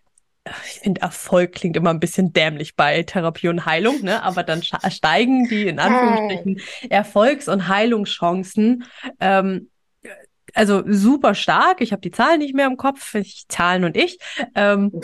ich 0.65 0.81
finde, 0.81 1.03
Erfolg 1.03 1.53
klingt 1.53 1.77
immer 1.77 1.91
ein 1.91 2.01
bisschen 2.01 2.33
dämlich 2.33 2.75
bei 2.75 3.03
Therapie 3.03 3.49
und 3.49 3.67
Heilung, 3.67 4.01
ne? 4.01 4.23
Aber 4.23 4.43
dann 4.43 4.63
steigen 4.63 5.47
die 5.47 5.67
in 5.67 5.79
Anführungsstrichen 5.79 6.61
Erfolgs- 6.89 7.49
und 7.49 7.69
Heilungschancen 7.69 8.85
ähm, 9.21 9.69
also 10.55 10.83
super 10.87 11.35
stark. 11.35 11.81
Ich 11.81 11.93
habe 11.93 12.03
die 12.03 12.11
Zahlen 12.11 12.39
nicht 12.39 12.55
mehr 12.55 12.67
im 12.67 12.77
Kopf, 12.77 13.15
ich, 13.15 13.47
Zahlen 13.49 13.85
und 13.85 13.97
ich. 13.97 14.19
Ähm, 14.55 15.01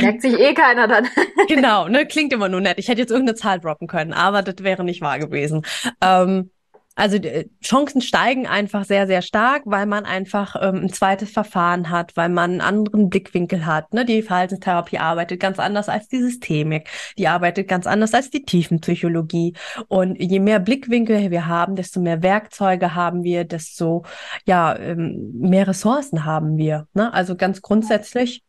Merkt 0.00 0.22
sich 0.22 0.38
eh 0.38 0.54
keiner 0.54 0.88
dann. 0.88 1.08
genau, 1.48 1.88
ne, 1.88 2.06
klingt 2.08 2.32
immer 2.32 2.48
nur 2.48 2.60
nett. 2.60 2.78
Ich 2.78 2.88
hätte 2.88 3.00
jetzt 3.00 3.10
irgendeine 3.10 3.36
Zahl 3.36 3.60
droppen 3.60 3.86
können, 3.86 4.12
aber 4.12 4.42
das 4.42 4.56
wäre 4.64 4.84
nicht 4.84 5.00
wahr 5.00 5.18
gewesen. 5.18 5.62
Ähm, 6.00 6.50
also 6.94 7.18
Chancen 7.62 8.02
steigen 8.02 8.46
einfach 8.46 8.84
sehr, 8.84 9.06
sehr 9.06 9.22
stark, 9.22 9.62
weil 9.64 9.86
man 9.86 10.04
einfach 10.04 10.56
ähm, 10.60 10.82
ein 10.82 10.92
zweites 10.92 11.30
Verfahren 11.30 11.88
hat, 11.88 12.16
weil 12.16 12.28
man 12.28 12.52
einen 12.52 12.60
anderen 12.60 13.08
Blickwinkel 13.08 13.64
hat. 13.64 13.94
Ne? 13.94 14.04
Die 14.04 14.22
Verhaltenstherapie 14.22 14.98
arbeitet 14.98 15.40
ganz 15.40 15.58
anders 15.58 15.88
als 15.88 16.08
die 16.08 16.20
Systemik. 16.20 16.90
Die 17.16 17.28
arbeitet 17.28 17.68
ganz 17.68 17.86
anders 17.86 18.12
als 18.12 18.30
die 18.30 18.42
Tiefenpsychologie. 18.42 19.54
Und 19.88 20.16
je 20.20 20.38
mehr 20.38 20.60
Blickwinkel 20.60 21.30
wir 21.30 21.46
haben, 21.46 21.76
desto 21.76 22.00
mehr 22.00 22.22
Werkzeuge 22.22 22.94
haben 22.94 23.22
wir, 23.22 23.44
desto 23.44 24.04
ja 24.46 24.76
ähm, 24.76 25.32
mehr 25.34 25.66
Ressourcen 25.66 26.24
haben 26.24 26.58
wir. 26.58 26.88
Ne? 26.92 27.12
Also 27.12 27.36
ganz 27.36 27.62
grundsätzlich 27.62 28.42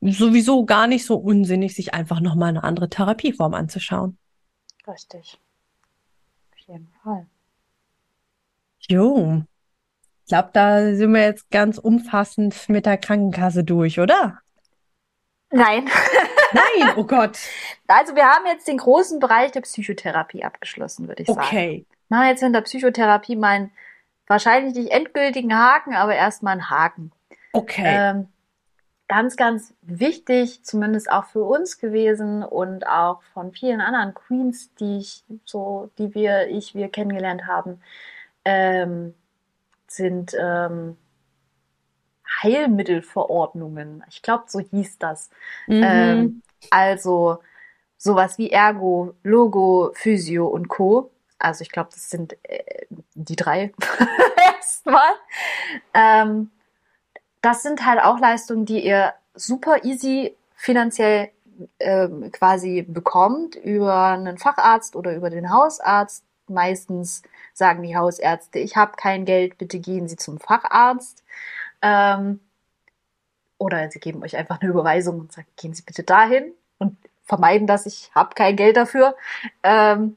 sowieso 0.00 0.64
gar 0.64 0.86
nicht 0.86 1.04
so 1.04 1.16
unsinnig, 1.16 1.74
sich 1.74 1.92
einfach 1.92 2.20
nochmal 2.20 2.48
eine 2.48 2.64
andere 2.64 2.88
Therapieform 2.88 3.52
anzuschauen. 3.52 4.16
Richtig. 4.86 5.38
Auf 6.52 6.58
jeden 6.66 6.88
Fall. 7.02 7.26
Jo, 8.90 9.44
ich 10.24 10.26
glaube, 10.26 10.50
da 10.52 10.94
sind 10.94 11.12
wir 11.12 11.22
jetzt 11.22 11.48
ganz 11.52 11.78
umfassend 11.78 12.68
mit 12.68 12.86
der 12.86 12.98
Krankenkasse 12.98 13.62
durch, 13.62 14.00
oder? 14.00 14.40
Nein. 15.52 15.88
Nein, 16.52 16.94
oh 16.96 17.04
Gott. 17.04 17.38
Also 17.86 18.16
wir 18.16 18.24
haben 18.24 18.46
jetzt 18.46 18.66
den 18.66 18.78
großen 18.78 19.20
Bereich 19.20 19.52
der 19.52 19.60
Psychotherapie 19.60 20.42
abgeschlossen, 20.42 21.06
würde 21.06 21.22
ich 21.22 21.28
sagen. 21.28 21.40
Okay. 21.40 21.86
Na, 22.08 22.28
jetzt 22.28 22.42
in 22.42 22.52
der 22.52 22.62
Psychotherapie 22.62 23.36
meinen 23.36 23.70
wahrscheinlich 24.26 24.74
nicht 24.74 24.90
endgültigen 24.90 25.56
Haken, 25.56 25.94
aber 25.94 26.16
erstmal 26.16 26.54
einen 26.54 26.68
Haken. 26.68 27.12
Okay. 27.52 27.84
Ähm, 27.86 28.28
ganz, 29.06 29.36
ganz 29.36 29.72
wichtig, 29.82 30.64
zumindest 30.64 31.12
auch 31.12 31.26
für 31.26 31.44
uns 31.44 31.78
gewesen 31.78 32.42
und 32.42 32.88
auch 32.88 33.22
von 33.34 33.52
vielen 33.52 33.80
anderen 33.80 34.14
Queens, 34.14 34.74
die 34.74 34.98
ich 34.98 35.22
so, 35.44 35.90
die 35.98 36.12
wir, 36.12 36.48
ich, 36.48 36.74
wir 36.74 36.88
kennengelernt 36.88 37.46
haben, 37.46 37.80
ähm, 38.44 39.14
sind 39.86 40.34
ähm, 40.38 40.96
Heilmittelverordnungen. 42.42 44.04
Ich 44.08 44.22
glaube, 44.22 44.44
so 44.46 44.60
hieß 44.60 44.98
das. 44.98 45.30
Mhm. 45.66 45.82
Ähm, 45.84 46.42
also 46.70 47.40
sowas 47.96 48.38
wie 48.38 48.50
Ergo, 48.50 49.14
Logo, 49.22 49.90
Physio 49.94 50.46
und 50.46 50.68
Co. 50.68 51.10
Also 51.38 51.62
ich 51.62 51.70
glaube, 51.70 51.90
das 51.92 52.10
sind 52.10 52.36
äh, 52.44 52.86
die 53.14 53.36
drei 53.36 53.72
erstmal. 54.56 55.12
Ähm, 55.94 56.50
das 57.40 57.62
sind 57.62 57.84
halt 57.86 58.02
auch 58.02 58.18
Leistungen, 58.18 58.66
die 58.66 58.84
ihr 58.84 59.14
super 59.34 59.84
easy 59.84 60.36
finanziell 60.54 61.30
äh, 61.78 62.08
quasi 62.30 62.82
bekommt 62.82 63.54
über 63.56 64.08
einen 64.08 64.38
Facharzt 64.38 64.96
oder 64.96 65.14
über 65.14 65.30
den 65.30 65.50
Hausarzt. 65.50 66.24
Meistens 66.50 67.22
sagen 67.54 67.82
die 67.82 67.96
Hausärzte, 67.96 68.58
ich 68.58 68.76
habe 68.76 68.92
kein 68.96 69.24
Geld, 69.24 69.58
bitte 69.58 69.78
gehen 69.78 70.08
Sie 70.08 70.16
zum 70.16 70.38
Facharzt. 70.38 71.24
Ähm, 71.82 72.40
oder 73.58 73.90
sie 73.90 74.00
geben 74.00 74.22
euch 74.22 74.36
einfach 74.36 74.60
eine 74.60 74.70
Überweisung 74.70 75.20
und 75.20 75.32
sagen, 75.32 75.48
gehen 75.56 75.74
Sie 75.74 75.82
bitte 75.82 76.02
dahin 76.02 76.54
und 76.78 76.96
vermeiden 77.24 77.66
das, 77.66 77.86
ich 77.86 78.10
habe 78.14 78.34
kein 78.34 78.56
Geld 78.56 78.76
dafür. 78.76 79.14
Ähm, 79.62 80.16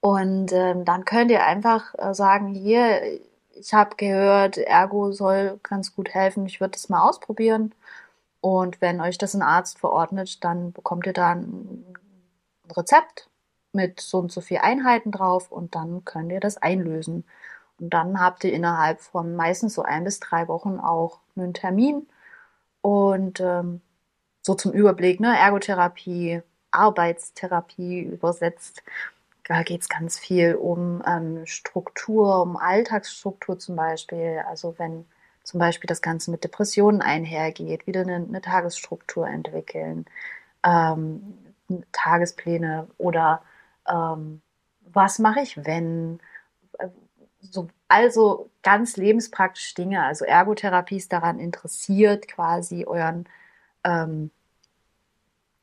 und 0.00 0.52
ähm, 0.52 0.84
dann 0.84 1.04
könnt 1.04 1.30
ihr 1.30 1.44
einfach 1.44 1.94
äh, 1.98 2.14
sagen, 2.14 2.54
hier, 2.54 3.00
ich 3.54 3.74
habe 3.74 3.96
gehört, 3.96 4.58
Ergo 4.58 5.12
soll 5.12 5.58
ganz 5.62 5.94
gut 5.96 6.10
helfen, 6.10 6.46
ich 6.46 6.60
würde 6.60 6.72
das 6.72 6.88
mal 6.88 7.02
ausprobieren. 7.08 7.74
Und 8.40 8.80
wenn 8.80 9.00
euch 9.00 9.18
das 9.18 9.34
ein 9.34 9.42
Arzt 9.42 9.78
verordnet, 9.78 10.44
dann 10.44 10.72
bekommt 10.72 11.06
ihr 11.06 11.12
da 11.14 11.32
ein 11.32 11.84
Rezept 12.76 13.28
mit 13.74 14.00
so 14.00 14.18
und 14.18 14.32
so 14.32 14.40
viel 14.40 14.58
Einheiten 14.58 15.10
drauf 15.10 15.50
und 15.52 15.74
dann 15.74 16.04
könnt 16.04 16.32
ihr 16.32 16.40
das 16.40 16.56
einlösen. 16.56 17.24
Und 17.78 17.90
dann 17.90 18.20
habt 18.20 18.44
ihr 18.44 18.52
innerhalb 18.52 19.00
von 19.00 19.36
meistens 19.36 19.74
so 19.74 19.82
ein 19.82 20.04
bis 20.04 20.20
drei 20.20 20.48
Wochen 20.48 20.78
auch 20.78 21.20
einen 21.36 21.54
Termin. 21.54 22.06
Und 22.82 23.40
ähm, 23.40 23.80
so 24.42 24.54
zum 24.54 24.72
Überblick, 24.72 25.20
ne, 25.20 25.36
Ergotherapie, 25.38 26.42
Arbeitstherapie 26.70 28.00
übersetzt. 28.00 28.82
Da 29.46 29.62
geht 29.62 29.82
es 29.82 29.88
ganz 29.88 30.18
viel 30.18 30.54
um 30.54 31.02
ähm, 31.06 31.46
Struktur, 31.46 32.42
um 32.42 32.56
Alltagsstruktur 32.56 33.58
zum 33.58 33.76
Beispiel. 33.76 34.42
Also 34.48 34.74
wenn 34.78 35.06
zum 35.42 35.60
Beispiel 35.60 35.88
das 35.88 36.02
Ganze 36.02 36.30
mit 36.30 36.44
Depressionen 36.44 37.02
einhergeht, 37.02 37.86
wieder 37.86 38.02
eine, 38.02 38.16
eine 38.16 38.40
Tagesstruktur 38.40 39.28
entwickeln, 39.28 40.06
ähm, 40.64 41.38
Tagespläne 41.92 42.88
oder 42.98 43.42
ähm, 43.88 44.42
was 44.80 45.18
mache 45.18 45.40
ich, 45.40 45.64
wenn, 45.64 46.20
äh, 46.78 46.88
so, 47.40 47.68
also 47.88 48.50
ganz 48.62 48.96
lebenspraktisch 48.96 49.74
Dinge. 49.74 50.02
Also 50.04 50.24
Ergotherapie 50.24 50.96
ist 50.96 51.12
daran 51.12 51.38
interessiert, 51.38 52.28
quasi 52.28 52.84
euren, 52.86 53.28
ähm, 53.84 54.30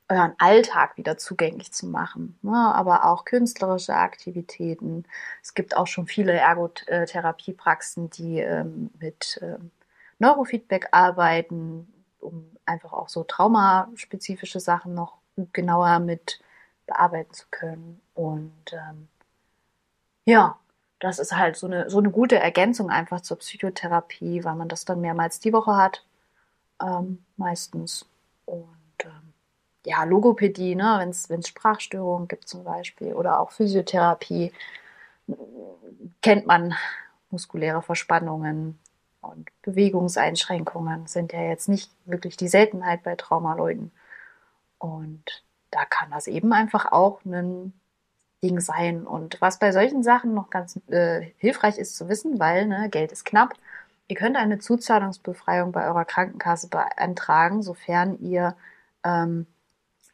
euren 0.10 0.34
Alltag 0.38 0.98
wieder 0.98 1.18
zugänglich 1.18 1.72
zu 1.74 1.88
machen. 1.88 2.38
Ne? 2.42 2.54
Aber 2.54 3.06
auch 3.06 3.26
künstlerische 3.26 3.96
Aktivitäten. 3.96 5.06
Es 5.42 5.54
gibt 5.54 5.76
auch 5.78 5.88
schon 5.88 6.08
viele 6.08 6.34
Ergotherapiepraxen, 6.34 8.10
die 8.10 8.40
ähm, 8.40 8.92
mit 9.00 9.40
ähm, 9.42 9.72
Neurofeedback 10.20 10.90
arbeiten, 10.92 11.92
um 12.20 12.46
einfach 12.66 12.94
auch 12.94 13.10
so 13.10 13.24
traumaspezifische 13.24 14.60
Sachen 14.60 14.94
noch 14.94 15.18
genauer 15.54 16.00
mit 16.00 16.40
bearbeiten 16.86 17.34
zu 17.34 17.46
können. 17.50 18.02
Und 18.22 18.54
ähm, 18.72 19.08
ja, 20.26 20.60
das 21.00 21.18
ist 21.18 21.36
halt 21.36 21.56
so 21.56 21.66
eine, 21.66 21.90
so 21.90 21.98
eine 21.98 22.12
gute 22.12 22.38
Ergänzung 22.38 22.92
einfach 22.92 23.22
zur 23.22 23.40
Psychotherapie, 23.40 24.44
weil 24.44 24.56
man 24.56 24.70
das 24.70 24.86
dann 24.86 25.02
mehrmals 25.02 25.40
die 25.40 25.54
Woche 25.54 25.76
hat, 25.76 26.06
ähm, 26.80 27.26
meistens. 27.36 28.06
Und 28.46 28.68
ähm, 29.04 29.34
ja, 29.88 30.04
Logopädie, 30.04 30.76
ne, 30.76 31.00
wenn 31.00 31.40
es 31.40 31.48
Sprachstörungen 31.48 32.28
gibt 32.28 32.48
zum 32.48 32.64
Beispiel 32.64 33.14
oder 33.14 33.40
auch 33.40 33.52
Physiotherapie, 33.52 34.54
kennt 36.22 36.46
man 36.46 36.76
muskuläre 37.32 37.82
Verspannungen 37.82 38.78
und 39.22 39.50
Bewegungseinschränkungen 39.64 41.08
sind 41.08 41.34
ja 41.34 41.42
jetzt 41.42 41.70
nicht 41.70 41.92
wirklich 42.06 42.38
die 42.38 42.50
Seltenheit 42.50 43.02
bei 43.02 43.16
Traumaleuten. 43.16 43.92
Und 44.78 45.44
da 45.72 45.86
kann 45.86 46.12
das 46.12 46.28
eben 46.28 46.54
einfach 46.54 46.92
auch 46.92 47.26
ein 47.26 47.74
Ding 48.44 48.60
sein. 48.60 49.06
Und 49.06 49.40
was 49.42 49.60
bei 49.60 49.72
solchen 49.72 50.04
Sachen 50.04 50.34
noch 50.34 50.50
ganz 50.50 50.80
äh, 50.90 51.32
hilfreich 51.38 51.78
ist 51.78 51.96
zu 51.96 52.10
wissen, 52.10 52.40
weil 52.40 52.68
ne, 52.68 52.90
Geld 52.90 53.12
ist 53.12 53.26
knapp, 53.26 53.54
ihr 54.08 54.16
könnt 54.16 54.36
eine 54.36 54.60
Zuzahlungsbefreiung 54.60 55.72
bei 55.72 55.88
eurer 55.88 56.06
Krankenkasse 56.06 56.68
beantragen, 56.70 57.62
sofern 57.62 58.20
ihr, 58.20 58.56
ähm, 59.04 59.46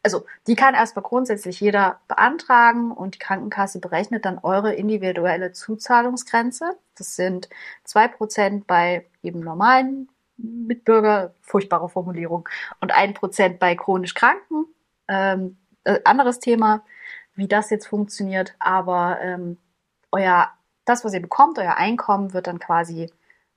also 0.04 0.26
die 0.46 0.56
kann 0.56 0.76
erstmal 0.76 1.04
grundsätzlich 1.04 1.60
jeder 1.60 2.00
beantragen 2.08 2.92
und 2.92 3.16
die 3.16 3.20
Krankenkasse 3.20 3.80
berechnet 3.80 4.26
dann 4.26 4.40
eure 4.40 4.74
individuelle 4.74 5.52
Zuzahlungsgrenze. 5.52 6.78
Das 6.98 7.16
sind 7.16 7.50
zwei 7.84 8.08
Prozent 8.08 8.68
bei 8.68 9.06
eben 9.24 9.40
normalen 9.40 10.10
Mitbürger, 10.38 11.34
furchtbare 11.42 11.90
Formulierung, 11.90 12.48
und 12.80 12.94
ein 12.94 13.14
Prozent 13.16 13.58
bei 13.60 13.76
chronisch 13.76 14.14
Kranken 14.14 14.66
ähm, 15.08 15.58
äh, 15.84 16.00
anderes 16.04 16.40
Thema, 16.40 16.84
wie 17.38 17.48
das 17.48 17.70
jetzt 17.70 17.88
funktioniert, 17.88 18.56
aber 18.60 19.20
ähm, 19.22 19.58
euer, 20.12 20.50
das, 20.86 21.06
was 21.06 21.14
ihr 21.14 21.22
bekommt, 21.22 21.60
euer 21.60 21.76
Einkommen 21.76 22.34
wird 22.34 22.48
dann 22.48 22.60
quasi 22.60 23.10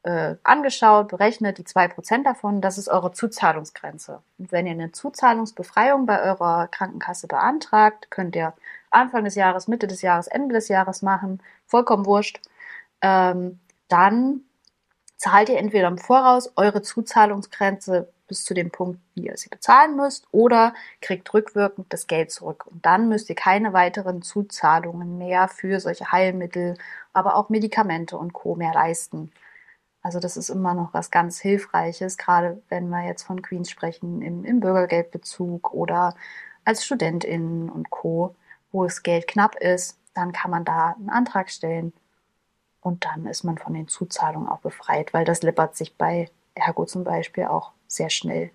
äh, 0.03 0.37
angeschaut, 0.43 1.09
berechnet, 1.09 1.59
die 1.59 1.65
zwei 1.65 1.89
Prozent 1.89 2.27
davon, 2.27 2.61
das 2.61 2.79
ist 2.79 2.89
eure 2.89 3.13
Zuzahlungsgrenze. 3.13 4.23
Und 4.39 4.53
wenn 4.53 4.67
ihr 4.67 4.73
eine 4.73 4.93
Zuzahlungsbefreiung 4.93 6.07
bei 6.07 6.23
eurer 6.23 6.69
Krankenkasse 6.69 7.27
beantragt, 7.27 8.11
könnt 8.11 8.37
ihr 8.37 8.55
Anfang 8.91 9.25
des 9.25 9.35
Jahres, 9.35 9.69
Mitte 9.69 9.87
des 9.87 10.03
Jahres, 10.03 10.27
Ende 10.27 10.55
des 10.55 10.69
Jahres 10.69 11.03
machen, 11.03 11.43
vollkommen 11.67 12.07
wurscht, 12.07 12.41
ähm, 13.03 13.61
dann 13.89 14.43
zahlt 15.17 15.49
ihr 15.49 15.59
entweder 15.59 15.89
im 15.89 15.99
Voraus 15.99 16.53
eure 16.57 16.83
Zuzahlungsgrenze 16.83 18.09
bis 18.31 18.45
zu 18.45 18.55
dem 18.55 18.71
Punkt, 18.71 19.01
wie 19.15 19.27
ihr 19.27 19.37
sie 19.37 19.49
bezahlen 19.49 19.97
müsst, 19.97 20.27
oder 20.31 20.73
kriegt 21.03 21.35
rückwirkend 21.35 21.93
das 21.93 22.07
Geld 22.07 22.31
zurück. 22.31 22.65
Und 22.67 22.87
dann 22.87 23.09
müsst 23.09 23.29
ihr 23.29 23.35
keine 23.35 23.73
weiteren 23.73 24.23
Zuzahlungen 24.23 25.19
mehr 25.19 25.49
für 25.49 25.81
solche 25.81 26.13
Heilmittel, 26.13 26.79
aber 27.13 27.35
auch 27.35 27.49
Medikamente 27.49 28.17
und 28.17 28.33
Co. 28.33 28.55
mehr 28.55 28.73
leisten. 28.73 29.33
Also 30.01 30.21
das 30.21 30.37
ist 30.37 30.49
immer 30.49 30.75
noch 30.75 30.95
was 30.95 31.11
ganz 31.11 31.41
Hilfreiches, 31.41 32.17
gerade 32.17 32.63
wenn 32.69 32.89
wir 32.89 33.05
jetzt 33.05 33.25
von 33.25 33.43
Queens 33.43 33.69
sprechen, 33.69 34.23
im, 34.23 34.45
im 34.45 34.61
Bürgergeldbezug 34.61 35.75
oder 35.75 36.15
als 36.65 36.85
Studentin 36.85 37.69
und 37.69 37.91
Co., 37.91 38.37
wo 38.71 38.85
das 38.85 39.03
Geld 39.03 39.27
knapp 39.27 39.57
ist, 39.57 39.99
dann 40.15 40.33
kann 40.33 40.53
man 40.53 40.65
da 40.65 40.95
einen 40.97 41.11
Antrag 41.11 41.51
stellen 41.51 41.93
und 42.81 43.05
dann 43.05 43.27
ist 43.27 43.43
man 43.43 43.59
von 43.59 43.75
den 43.75 43.89
Zuzahlungen 43.89 44.49
auch 44.49 44.61
befreit, 44.61 45.13
weil 45.13 45.25
das 45.25 45.43
läppert 45.43 45.77
sich 45.77 45.97
bei 45.97 46.31
Ergo 46.55 46.87
zum 46.87 47.05
Beispiel 47.05 47.45
auch 47.47 47.73
sehr 47.91 48.11
schnell. 48.11 48.51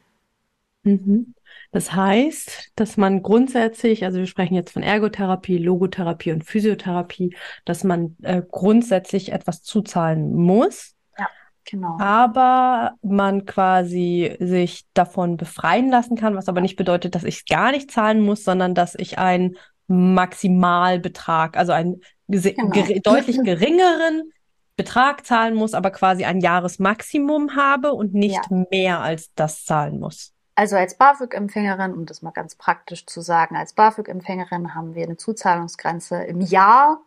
Mhm. 0.83 1.33
Das 1.71 1.93
heißt, 1.93 2.71
dass 2.75 2.95
man 2.95 3.21
grundsätzlich, 3.21 4.05
also 4.05 4.19
wir 4.19 4.27
sprechen 4.27 4.55
jetzt 4.55 4.71
von 4.71 4.83
Ergotherapie, 4.83 5.57
Logotherapie 5.57 6.31
und 6.31 6.45
Physiotherapie, 6.45 7.35
dass 7.65 7.83
man 7.83 8.15
äh, 8.21 8.41
grundsätzlich 8.49 9.31
etwas 9.31 9.61
zuzahlen 9.61 10.33
muss. 10.33 10.93
Ja, 11.17 11.27
genau. 11.65 11.97
Aber 11.99 12.93
man 13.01 13.45
quasi 13.45 14.37
sich 14.39 14.85
davon 14.93 15.37
befreien 15.37 15.89
lassen 15.89 16.15
kann, 16.15 16.35
was 16.35 16.47
aber 16.47 16.61
nicht 16.61 16.77
bedeutet, 16.77 17.15
dass 17.15 17.23
ich 17.23 17.45
gar 17.45 17.71
nicht 17.71 17.91
zahlen 17.91 18.21
muss, 18.21 18.43
sondern 18.43 18.73
dass 18.73 18.95
ich 18.95 19.17
einen 19.17 19.57
Maximalbetrag, 19.87 21.57
also 21.57 21.71
einen 21.71 22.01
genau. 22.27 22.69
ger 22.69 22.99
deutlich 23.01 23.37
geringeren 23.43 24.31
Betrag 24.77 25.25
zahlen 25.25 25.55
muss, 25.55 25.73
aber 25.73 25.91
quasi 25.91 26.25
ein 26.25 26.41
Jahresmaximum 26.41 27.55
habe 27.55 27.93
und 27.93 28.13
nicht 28.13 28.49
ja. 28.49 28.65
mehr 28.71 28.99
als 28.99 29.33
das 29.35 29.65
zahlen 29.65 29.99
muss. 29.99 30.33
Also 30.55 30.77
als 30.77 30.95
BAföG-Empfängerin, 30.95 31.93
um 31.93 32.05
das 32.05 32.21
mal 32.21 32.31
ganz 32.31 32.55
praktisch 32.55 33.05
zu 33.05 33.21
sagen, 33.21 33.57
als 33.57 33.73
BAföG-Empfängerin 33.73 34.73
haben 34.73 34.95
wir 34.95 35.03
eine 35.03 35.17
Zuzahlungsgrenze 35.17 36.23
im 36.23 36.39
Jahr 36.39 37.01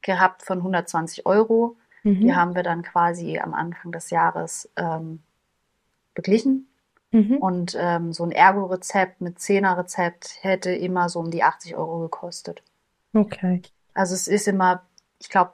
gehabt 0.00 0.42
von 0.42 0.58
120 0.58 1.26
Euro. 1.26 1.76
Mhm. 2.02 2.20
Die 2.20 2.34
haben 2.34 2.54
wir 2.54 2.62
dann 2.62 2.82
quasi 2.82 3.38
am 3.38 3.52
Anfang 3.52 3.92
des 3.92 4.10
Jahres 4.10 4.70
ähm, 4.76 5.22
beglichen. 6.14 6.68
Mhm. 7.10 7.36
Und 7.38 7.76
ähm, 7.78 8.12
so 8.12 8.24
ein 8.24 8.32
Ergo-Rezept 8.32 9.20
mit 9.20 9.38
10er-Rezept 9.38 10.38
hätte 10.42 10.70
immer 10.70 11.08
so 11.08 11.20
um 11.20 11.30
die 11.30 11.42
80 11.42 11.76
Euro 11.76 12.00
gekostet. 12.00 12.62
Okay. 13.12 13.62
Also 13.92 14.14
es 14.14 14.28
ist 14.28 14.48
immer, 14.48 14.82
ich 15.20 15.28
glaube, 15.28 15.52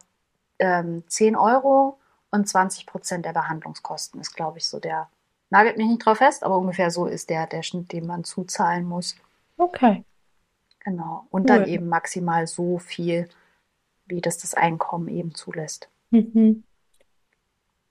ähm, 0.61 1.02
10 1.08 1.36
Euro 1.36 1.98
und 2.30 2.48
20 2.48 2.86
Prozent 2.86 3.24
der 3.24 3.32
Behandlungskosten 3.32 4.20
ist, 4.20 4.34
glaube 4.34 4.58
ich, 4.58 4.68
so 4.68 4.78
der, 4.78 5.08
nagelt 5.50 5.76
mich 5.76 5.88
nicht 5.88 6.04
drauf 6.04 6.18
fest, 6.18 6.44
aber 6.44 6.58
ungefähr 6.58 6.90
so 6.90 7.06
ist 7.06 7.30
der, 7.30 7.46
der 7.46 7.62
Schnitt, 7.62 7.92
den 7.92 8.06
man 8.06 8.24
zuzahlen 8.24 8.84
muss. 8.84 9.16
Okay. 9.56 10.04
Genau. 10.84 11.26
Und 11.30 11.42
cool. 11.42 11.58
dann 11.58 11.68
eben 11.68 11.88
maximal 11.88 12.46
so 12.46 12.78
viel, 12.78 13.28
wie 14.06 14.20
das 14.20 14.38
das 14.38 14.54
Einkommen 14.54 15.08
eben 15.08 15.34
zulässt. 15.34 15.88
Mhm. 16.11 16.64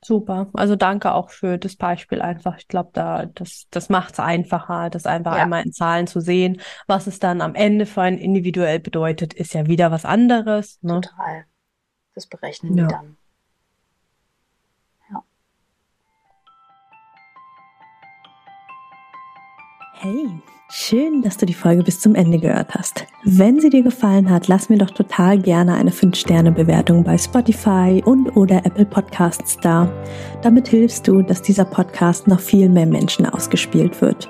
Super. 0.03 0.47
Also 0.53 0.77
danke 0.77 1.13
auch 1.13 1.29
für 1.29 1.57
das 1.57 1.75
Beispiel 1.75 2.21
einfach. 2.21 2.57
Ich 2.57 2.69
glaube, 2.69 2.91
da, 2.93 3.25
das, 3.25 3.67
das 3.69 3.89
macht 3.89 4.13
es 4.13 4.19
einfacher, 4.19 4.89
das 4.89 5.05
einfach 5.05 5.35
ja. 5.35 5.43
einmal 5.43 5.63
in 5.63 5.73
Zahlen 5.73 6.07
zu 6.07 6.21
sehen. 6.21 6.61
Was 6.87 7.05
es 7.07 7.19
dann 7.19 7.41
am 7.41 7.53
Ende 7.53 7.85
für 7.85 8.01
einen 8.01 8.17
individuell 8.17 8.79
bedeutet, 8.79 9.33
ist 9.33 9.53
ja 9.53 9.67
wieder 9.67 9.91
was 9.91 10.05
anderes. 10.05 10.79
Ne? 10.81 11.01
Total. 11.01 11.45
Das 12.19 12.27
berechnen 12.27 12.75
ja. 12.75 12.85
die 12.85 12.93
dann. 12.93 13.17
Ja. 15.09 15.23
Hey, 19.93 20.27
schön, 20.69 21.21
dass 21.21 21.37
du 21.37 21.45
die 21.45 21.53
Folge 21.53 21.83
bis 21.83 22.01
zum 22.01 22.15
Ende 22.15 22.37
gehört 22.37 22.75
hast. 22.75 23.05
Wenn 23.23 23.61
sie 23.61 23.69
dir 23.69 23.83
gefallen 23.83 24.29
hat, 24.29 24.49
lass 24.49 24.67
mir 24.67 24.77
doch 24.77 24.91
total 24.91 25.39
gerne 25.39 25.75
eine 25.75 25.91
5-Sterne-Bewertung 25.91 27.05
bei 27.05 27.17
Spotify 27.17 28.03
und 28.03 28.35
oder 28.35 28.65
Apple 28.65 28.83
Podcasts 28.83 29.55
da. 29.61 29.89
Damit 30.41 30.67
hilfst 30.67 31.07
du, 31.07 31.21
dass 31.21 31.41
dieser 31.41 31.63
Podcast 31.63 32.27
noch 32.27 32.41
viel 32.41 32.67
mehr 32.67 32.85
Menschen 32.85 33.27
ausgespielt 33.27 34.01
wird. 34.01 34.29